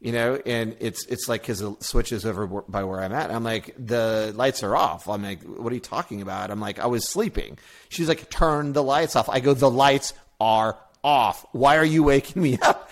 [0.00, 3.30] you know, and it's it's like his switches over by where I'm at.
[3.30, 5.08] I'm like, the lights are off.
[5.08, 6.50] I'm like, what are you talking about?
[6.50, 7.58] I'm like, I was sleeping.
[7.88, 9.28] She's like, turn the lights off.
[9.28, 11.46] I go, the lights are off.
[11.52, 12.90] Why are you waking me up?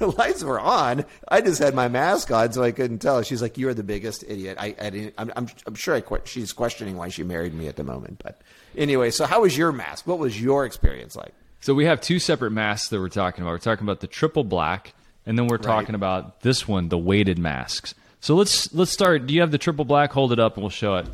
[0.00, 1.04] The lights were on.
[1.28, 3.22] I just had my mask on, so I couldn't tell.
[3.22, 5.14] She's like, "You're the biggest idiot." I, I didn't.
[5.16, 6.02] I'm, I'm, I'm sure I.
[6.24, 8.20] She's questioning why she married me at the moment.
[8.24, 8.40] But
[8.76, 10.08] anyway, so how was your mask?
[10.08, 11.32] What was your experience like?
[11.60, 13.52] So we have two separate masks that we're talking about.
[13.52, 14.94] We're talking about the triple black
[15.26, 15.62] and then we're right.
[15.62, 17.94] talking about this one, the weighted masks.
[18.20, 19.26] So let's let's start.
[19.26, 20.12] Do you have the triple black?
[20.12, 21.06] Hold it up, and we'll show it.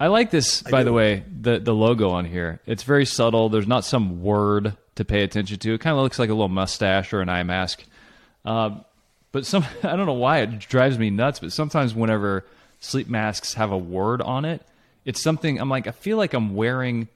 [0.00, 0.86] I like this, I by do.
[0.86, 2.60] the way, the the logo on here.
[2.66, 3.48] It's very subtle.
[3.48, 5.74] There's not some word to pay attention to.
[5.74, 7.84] It kind of looks like a little mustache or an eye mask.
[8.44, 8.80] Uh,
[9.32, 11.40] but some I don't know why it drives me nuts.
[11.40, 12.44] But sometimes whenever
[12.80, 14.62] sleep masks have a word on it,
[15.04, 17.08] it's something I'm like I feel like I'm wearing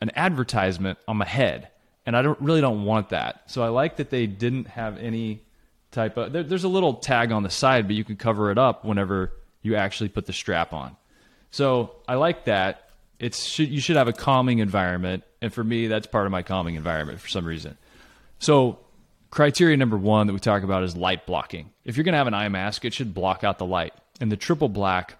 [0.00, 1.68] an advertisement on my head
[2.06, 3.42] and I don't really don't want that.
[3.46, 5.42] So I like that they didn't have any
[5.90, 6.32] type of.
[6.32, 9.32] There, there's a little tag on the side, but you can cover it up whenever
[9.62, 10.96] you actually put the strap on.
[11.50, 12.90] So I like that.
[13.18, 16.42] It's should, you should have a calming environment, and for me, that's part of my
[16.42, 17.76] calming environment for some reason.
[18.38, 18.78] So
[19.36, 21.70] criteria number one that we talk about is light blocking.
[21.84, 23.92] If you're going to have an eye mask, it should block out the light.
[24.18, 25.18] And the triple black,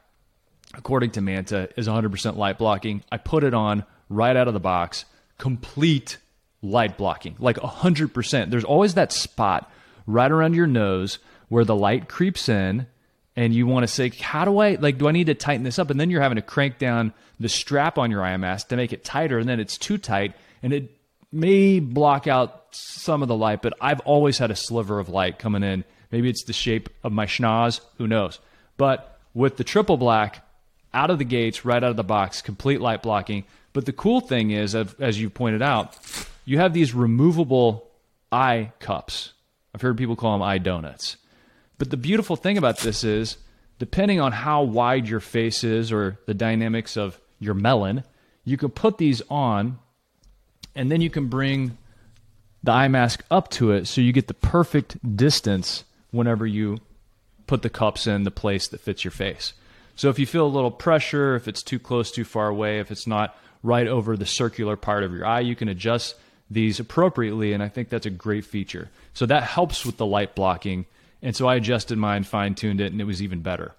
[0.73, 3.05] according to Manta, is 100% light blocking.
[3.12, 5.05] I put it on right out of the box,
[5.37, 6.17] complete
[6.62, 8.49] light blocking, like 100%.
[8.49, 9.71] There's always that spot
[10.07, 12.87] right around your nose where the light creeps in
[13.37, 15.79] and you want to say, how do I, like, do I need to tighten this
[15.79, 15.91] up?
[15.91, 18.95] And then you're having to crank down the strap on your eye mask to make
[18.95, 20.95] it tighter, and then it's too tight, and it
[21.37, 25.39] may block out some of the light, but I've always had a sliver of light
[25.39, 25.84] coming in.
[26.11, 28.41] Maybe it's the shape of my schnoz, who knows?
[28.76, 30.45] But with the triple black,
[30.95, 33.45] out of the gates, right out of the box, complete light blocking.
[33.72, 35.97] But the cool thing is, as you pointed out,
[36.45, 37.91] you have these removable
[38.32, 39.34] eye cups.
[39.74, 41.18] I've heard people call them eye donuts.
[41.76, 43.37] But the beautiful thing about this is,
[43.78, 48.05] depending on how wide your face is or the dynamics of your melon,
[48.45, 49.78] you can put these on
[50.77, 51.77] and then you can bring
[52.62, 56.79] the eye mask up to it so you get the perfect distance whenever you
[57.47, 59.53] put the cups in the place that fits your face.
[59.95, 62.91] So if you feel a little pressure, if it's too close, too far away, if
[62.91, 66.16] it's not right over the circular part of your eye, you can adjust
[66.51, 68.91] these appropriately, and I think that's a great feature.
[69.14, 70.87] So that helps with the light blocking.
[71.22, 73.72] And so I adjusted mine, fine tuned it, and it was even better.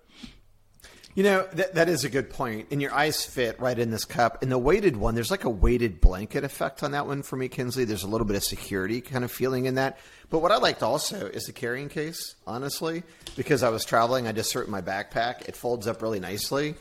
[1.17, 2.67] You know, that, that is a good point.
[2.69, 4.43] And your eyes fit right in this cup.
[4.43, 7.47] And the weighted one, there's like a weighted blanket effect on that one for me,
[7.47, 7.85] Kinsley.
[7.85, 9.97] There's a little bit of security kind of feeling in that.
[10.29, 13.01] But what I liked also is the carrying case, honestly,
[13.35, 15.49] because I was traveling, I just threw it in my backpack.
[15.49, 16.75] It folds up really nicely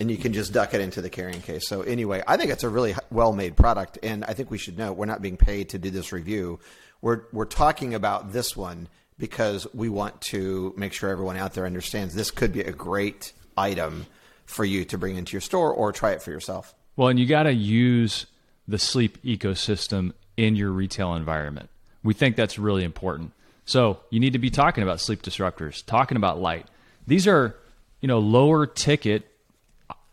[0.00, 1.68] and you can just duck it into the carrying case.
[1.68, 4.78] So anyway, I think it's a really well made product, and I think we should
[4.78, 6.58] know we're not being paid to do this review.
[7.02, 8.88] We're we're talking about this one
[9.18, 13.34] because we want to make sure everyone out there understands this could be a great
[13.56, 14.06] item
[14.44, 16.74] for you to bring into your store or try it for yourself.
[16.96, 18.26] Well, and you got to use
[18.68, 21.70] the sleep ecosystem in your retail environment.
[22.02, 23.32] We think that's really important.
[23.64, 26.66] So you need to be talking about sleep disruptors, talking about light.
[27.06, 27.54] These are,
[28.00, 29.28] you know, lower ticket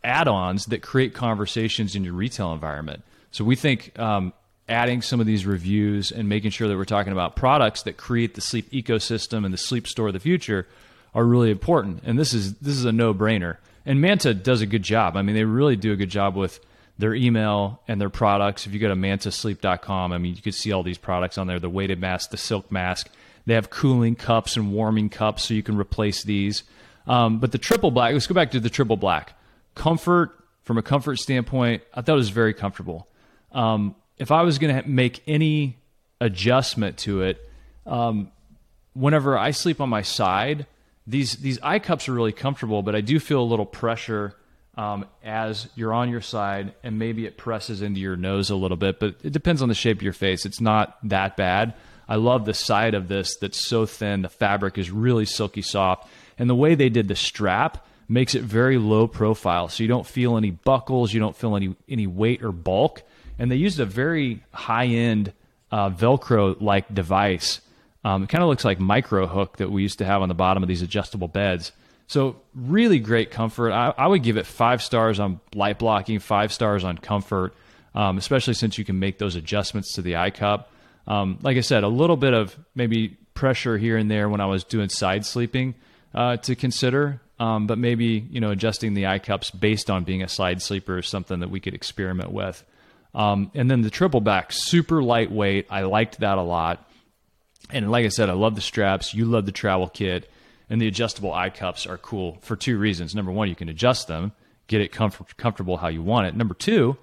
[0.03, 3.03] add-ons that create conversations in your retail environment.
[3.31, 4.33] So we think um,
[4.67, 8.35] adding some of these reviews and making sure that we're talking about products that create
[8.35, 10.67] the sleep ecosystem and the sleep store of the future
[11.13, 12.01] are really important.
[12.05, 13.57] And this is this is a no-brainer.
[13.85, 15.17] And Manta does a good job.
[15.17, 16.59] I mean, they really do a good job with
[16.97, 18.67] their email and their products.
[18.67, 21.59] If you go to mantasleep.com, I mean, you can see all these products on there,
[21.59, 23.09] the weighted mask, the silk mask.
[23.45, 26.63] They have cooling cups and warming cups so you can replace these.
[27.07, 29.33] Um, but the triple black, let's go back to the triple black
[29.75, 30.31] comfort
[30.69, 33.07] from a comfort standpoint, I thought it was very comfortable.
[33.51, 35.77] Um, if I was going to make any
[36.21, 37.49] adjustment to it,
[37.87, 38.31] um,
[38.93, 40.67] whenever I sleep on my side,
[41.09, 44.35] these these eye cups are really comfortable, but I do feel a little pressure
[44.77, 48.77] um, as you're on your side, and maybe it presses into your nose a little
[48.77, 48.99] bit.
[48.99, 50.45] But it depends on the shape of your face.
[50.45, 51.73] It's not that bad.
[52.07, 54.21] I love the side of this that's so thin.
[54.21, 56.07] The fabric is really silky soft,
[56.37, 59.67] and the way they did the strap makes it very low profile.
[59.67, 63.01] So you don't feel any buckles, you don't feel any any weight or bulk.
[63.39, 65.33] And they used a very high end
[65.71, 67.61] uh, Velcro like device.
[68.03, 70.35] Um, it kind of looks like micro hook that we used to have on the
[70.35, 71.71] bottom of these adjustable beds.
[72.07, 73.71] So really great comfort.
[73.71, 77.53] I, I would give it five stars on light blocking, five stars on comfort,
[77.93, 80.71] um, especially since you can make those adjustments to the eye cup.
[81.07, 84.45] Um, like I said, a little bit of maybe pressure here and there when I
[84.47, 85.75] was doing side sleeping
[86.13, 87.21] uh, to consider.
[87.39, 90.97] Um, but maybe you know adjusting the eye cups based on being a side sleeper
[90.97, 92.63] is something that we could experiment with.
[93.15, 95.67] Um, and then the triple black, super lightweight.
[95.69, 96.88] I liked that a lot.
[97.69, 99.13] And like I said, I love the straps.
[99.13, 100.29] You love the travel kit,
[100.69, 103.13] and the adjustable eye cups are cool for two reasons.
[103.13, 104.31] Number one, you can adjust them,
[104.67, 106.35] get it comfort- comfortable how you want it.
[106.35, 106.97] Number two,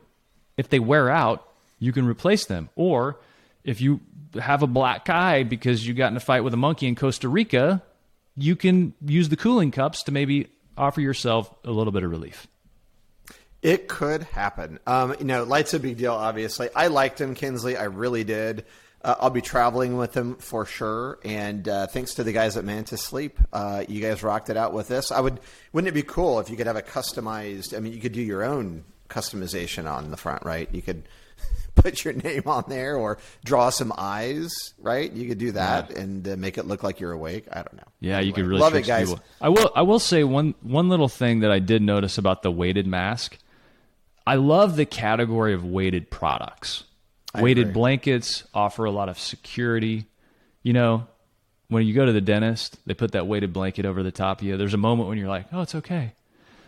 [0.56, 1.46] if they wear out,
[1.78, 2.68] you can replace them.
[2.74, 3.18] Or
[3.64, 4.00] if you
[4.40, 7.28] have a black eye because you got in a fight with a monkey in Costa
[7.28, 7.82] Rica,
[8.36, 12.46] you can use the cooling cups to maybe offer yourself a little bit of relief.
[13.62, 14.78] It could happen.
[14.86, 16.68] Um, you know, Light's a big deal, obviously.
[16.74, 17.76] I liked him, Kinsley.
[17.76, 18.64] I really did.
[19.06, 21.20] Uh, I'll be traveling with them for sure.
[21.24, 24.72] And uh, thanks to the guys at Manta Sleep, uh, you guys rocked it out
[24.72, 25.12] with this.
[25.12, 25.38] I would.
[25.72, 27.74] Wouldn't it be cool if you could have a customized?
[27.74, 30.68] I mean, you could do your own customization on the front, right?
[30.74, 31.04] You could
[31.76, 35.12] put your name on there or draw some eyes, right?
[35.12, 36.00] You could do that yeah.
[36.00, 37.46] and uh, make it look like you're awake.
[37.52, 37.86] I don't know.
[38.00, 39.10] Yeah, anyway, you could really love it, guys.
[39.10, 39.24] People.
[39.40, 39.70] I will.
[39.76, 43.38] I will say one one little thing that I did notice about the weighted mask.
[44.26, 46.82] I love the category of weighted products.
[47.36, 47.74] I weighted agree.
[47.74, 50.06] blankets offer a lot of security.
[50.62, 51.06] You know,
[51.68, 54.46] when you go to the dentist, they put that weighted blanket over the top of
[54.46, 54.56] you.
[54.56, 56.12] There's a moment when you're like, "Oh, it's okay."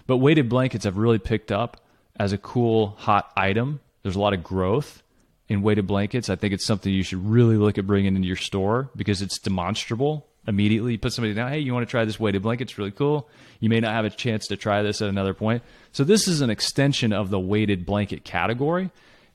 [0.06, 1.80] But weighted blankets have really picked up
[2.18, 3.80] as a cool hot item.
[4.02, 5.02] There's a lot of growth
[5.48, 6.28] in weighted blankets.
[6.28, 9.38] I think it's something you should really look at bringing into your store because it's
[9.38, 10.92] demonstrable immediately.
[10.92, 12.64] You put somebody down, hey, you want to try this weighted blanket?
[12.64, 13.28] It's really cool.
[13.60, 15.62] You may not have a chance to try this at another point.
[15.92, 18.90] So this is an extension of the weighted blanket category.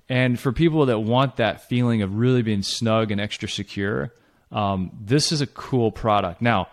[0.09, 4.13] And for people that want that feeling of really being snug and extra secure,
[4.51, 6.41] um, this is a cool product.
[6.41, 6.67] Now,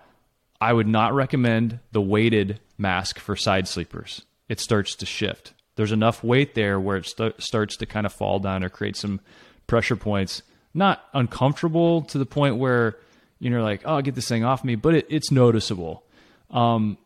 [0.61, 4.23] I would not recommend the weighted mask for side sleepers.
[4.49, 8.13] It starts to shift there's enough weight there where it st- starts to kind of
[8.13, 9.19] fall down or create some
[9.67, 10.43] pressure points.
[10.75, 12.99] Not uncomfortable to the point where
[13.39, 16.05] you know like oh get this thing off me, but it, it's noticeable.
[16.51, 16.99] Um,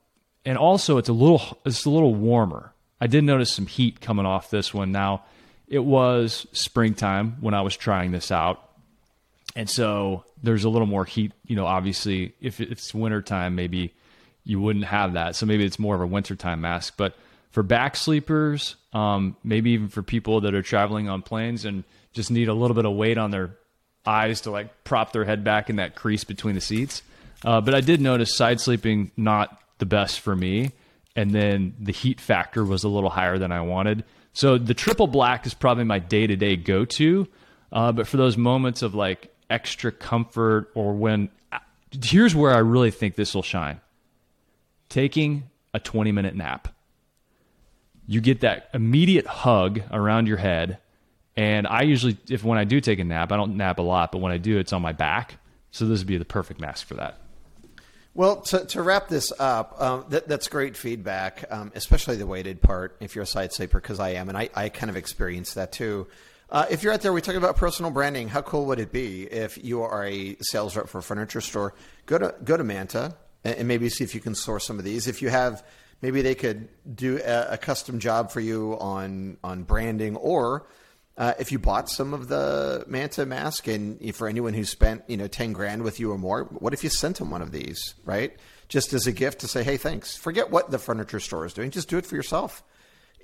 [0.45, 2.73] and also it's a little it's a little warmer.
[3.01, 4.91] I did notice some heat coming off this one.
[4.91, 5.23] Now
[5.69, 8.61] it was springtime when I was trying this out.
[9.57, 13.95] And so there's a little more heat, you know, obviously if it's wintertime, maybe
[14.45, 15.37] you wouldn't have that.
[15.37, 16.95] So maybe it's more of a wintertime mask.
[16.97, 17.15] But
[17.51, 22.31] for back sleepers, um, maybe even for people that are traveling on planes and just
[22.31, 23.57] need a little bit of weight on their
[24.07, 27.03] eyes to like prop their head back in that crease between the seats.
[27.45, 30.73] Uh, but I did notice side sleeping not the best for me,
[31.17, 34.05] and then the heat factor was a little higher than I wanted.
[34.35, 37.27] So the triple black is probably my day to day go to.
[37.73, 41.31] Uh, but for those moments of like extra comfort or when,
[41.91, 43.81] here's where I really think this will shine
[44.91, 46.69] taking a 20 minute nap
[48.07, 50.79] you get that immediate hug around your head.
[51.37, 54.13] And I usually, if when I do take a nap, I don't nap a lot,
[54.13, 55.39] but when I do, it's on my back.
[55.71, 57.19] So this would be the perfect mask for that.
[58.17, 62.63] Well, to, to wrap this up, um, that, that's great feedback, um, especially the weighted
[62.63, 65.57] part if you're a side sleeper, because I am, and I, I kind of experienced
[65.57, 66.07] that too.
[66.49, 68.29] Uh, if you're out there, we talk about personal branding.
[68.29, 71.75] How cool would it be if you are a sales rep for a furniture store?
[72.07, 74.85] Go to go to Manta and, and maybe see if you can source some of
[74.85, 75.09] these.
[75.09, 75.65] If you have
[76.01, 80.67] maybe they could do a, a custom job for you on on branding or
[81.17, 85.17] uh, if you bought some of the Manta mask, and for anyone who spent you
[85.17, 87.95] know ten grand with you or more, what if you sent them one of these,
[88.05, 88.37] right?
[88.69, 90.17] Just as a gift to say, hey, thanks.
[90.17, 92.65] Forget what the furniture store is doing; just do it for yourself,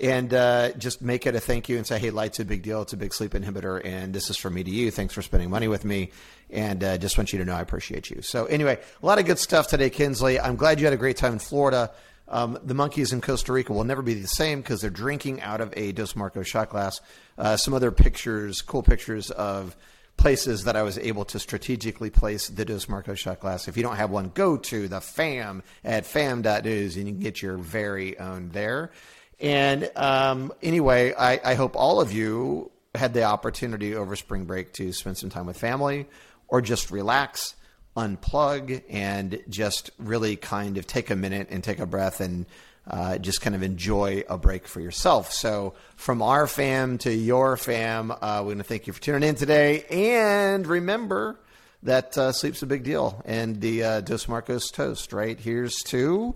[0.01, 2.83] and uh, just make it a thank you and say, hey, light's a big deal.
[2.83, 4.93] It's a big sleep inhibitor, and this is from me to you.
[4.93, 6.13] Thanks for spending money with me,
[6.49, 8.23] and uh, just want you to know I appreciate you.
[8.23, 10.39] So anyway, a lot of good stuff today, Kinsley.
[10.39, 11.91] I'm glad you had a great time in Florida.
[12.31, 15.61] Um, the monkeys in Costa Rica will never be the same because they're drinking out
[15.61, 17.01] of a Dos Marcos shot glass.
[17.37, 19.77] Uh, some other pictures, cool pictures of
[20.17, 23.69] places that I was able to strategically place the Dos Marcos shot glass.
[23.69, 27.43] If you don't have one, go to the FAM at fam.news and you can get
[27.43, 28.93] your very own there.
[29.41, 34.73] And um, anyway, I, I hope all of you had the opportunity over spring break
[34.75, 36.07] to spend some time with family
[36.49, 37.55] or just relax
[37.97, 42.47] unplug and just really kind of take a minute and take a breath and
[42.87, 45.33] uh, just kind of enjoy a break for yourself.
[45.33, 49.29] So, from our fam to your fam, uh, we're going to thank you for tuning
[49.29, 49.85] in today.
[49.91, 51.39] And remember
[51.83, 53.23] that uh, sleep's a big deal.
[53.25, 55.39] And the uh, Dos Marcos toast, right?
[55.39, 56.35] Here's to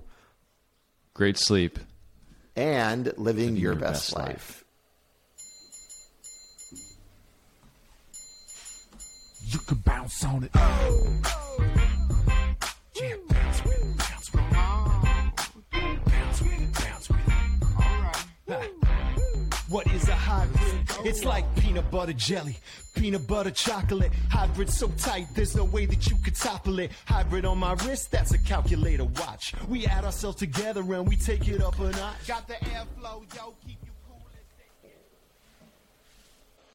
[1.15, 1.79] great sleep,
[2.57, 4.27] and living, Living your, your best, best life.
[4.29, 4.64] life.
[9.47, 10.51] You can bounce on it.
[12.97, 13.21] It.
[19.69, 21.07] What is a hybrid?
[21.07, 22.57] It's like peanut butter jelly,
[22.95, 24.13] peanut butter chocolate.
[24.31, 26.93] Hybrid so tight, there's no way that you could topple it.
[27.07, 29.53] Hybrid on my wrist, that's a calculator watch.
[29.69, 32.29] We add ourselves together and we take it up a notch.
[32.29, 33.94] Got the airflow, yo, keep you